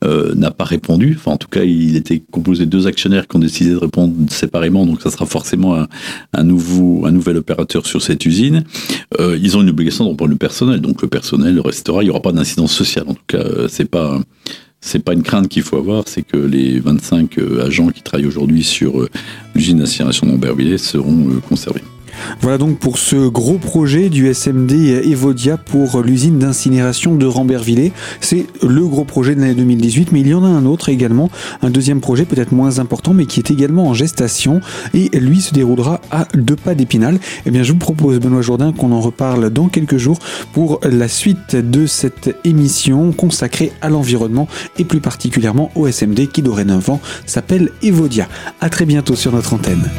euh, 0.03 0.35
n'a 0.35 0.51
pas 0.51 0.65
répondu. 0.65 1.15
Enfin, 1.17 1.31
en 1.31 1.37
tout 1.37 1.47
cas, 1.47 1.63
il 1.63 1.95
était 1.95 2.21
composé 2.31 2.65
de 2.65 2.69
deux 2.69 2.87
actionnaires 2.87 3.27
qui 3.27 3.35
ont 3.35 3.39
décidé 3.39 3.71
de 3.71 3.77
répondre 3.77 4.13
séparément, 4.29 4.85
donc 4.85 5.01
ça 5.01 5.09
sera 5.09 5.25
forcément 5.25 5.75
un, 5.75 5.87
un 6.33 6.43
nouveau, 6.43 7.05
un 7.05 7.11
nouvel 7.11 7.37
opérateur 7.37 7.85
sur 7.85 8.01
cette 8.01 8.25
usine. 8.25 8.63
Euh, 9.19 9.37
ils 9.41 9.55
ont 9.57 9.61
une 9.61 9.69
obligation 9.69 9.86
de 9.89 10.09
reprendre 10.09 10.31
le 10.31 10.37
personnel, 10.37 10.81
donc 10.81 11.01
le 11.01 11.07
personnel 11.07 11.59
restera. 11.59 12.01
Il 12.01 12.05
n'y 12.05 12.09
aura 12.09 12.21
pas 12.21 12.31
d'incidence 12.31 12.73
sociale. 12.73 13.05
En 13.07 13.13
tout 13.13 13.27
cas, 13.27 13.43
c'est 13.67 13.89
pas 13.89 14.19
c'est 14.79 14.99
pas 14.99 15.13
une 15.13 15.23
crainte 15.23 15.47
qu'il 15.47 15.63
faut 15.63 15.77
avoir, 15.77 16.03
c'est 16.07 16.21
que 16.21 16.37
les 16.37 16.79
25 16.79 17.39
euh, 17.39 17.65
agents 17.65 17.89
qui 17.89 18.01
travaillent 18.01 18.27
aujourd'hui 18.27 18.63
sur 18.63 19.01
euh, 19.01 19.09
l'usine 19.55 19.79
d'incinération 19.79 20.27
d'Amberville 20.27 20.77
seront 20.77 21.29
euh, 21.29 21.39
conservés. 21.49 21.81
Voilà 22.41 22.57
donc 22.57 22.77
pour 22.77 22.97
ce 22.97 23.27
gros 23.27 23.57
projet 23.57 24.09
du 24.09 24.33
SMD 24.33 24.71
Evodia 24.71 25.57
pour 25.57 26.01
l'usine 26.01 26.39
d'incinération 26.39 27.15
de 27.15 27.25
Rambervillers. 27.25 27.91
C'est 28.21 28.45
le 28.63 28.85
gros 28.85 29.03
projet 29.03 29.35
de 29.35 29.41
l'année 29.41 29.55
2018, 29.55 30.11
mais 30.11 30.21
il 30.21 30.27
y 30.27 30.33
en 30.33 30.43
a 30.43 30.47
un 30.47 30.65
autre 30.65 30.89
également, 30.89 31.29
un 31.61 31.69
deuxième 31.69 32.01
projet 32.01 32.25
peut-être 32.25 32.51
moins 32.51 32.79
important, 32.79 33.13
mais 33.13 33.25
qui 33.25 33.39
est 33.39 33.51
également 33.51 33.87
en 33.87 33.93
gestation 33.93 34.61
et 34.93 35.09
lui 35.19 35.41
se 35.41 35.53
déroulera 35.53 36.01
à 36.11 36.27
deux 36.33 36.55
pas 36.55 36.75
d'Épinal. 36.75 37.19
Eh 37.45 37.51
bien, 37.51 37.63
je 37.63 37.71
vous 37.71 37.77
propose, 37.77 38.19
Benoît 38.19 38.41
Jourdain, 38.41 38.73
qu'on 38.73 38.91
en 38.91 39.01
reparle 39.01 39.49
dans 39.49 39.67
quelques 39.67 39.97
jours 39.97 40.19
pour 40.53 40.79
la 40.83 41.07
suite 41.07 41.55
de 41.55 41.85
cette 41.85 42.35
émission 42.43 43.11
consacrée 43.11 43.71
à 43.81 43.89
l'environnement 43.89 44.47
et 44.77 44.83
plus 44.83 45.01
particulièrement 45.01 45.71
au 45.75 45.87
SMD 45.87 46.27
qui 46.27 46.41
dorénavant 46.41 47.01
s'appelle 47.25 47.71
Evodia. 47.81 48.27
À 48.61 48.69
très 48.69 48.85
bientôt 48.85 49.15
sur 49.15 49.31
notre 49.31 49.53
antenne. 49.53 49.89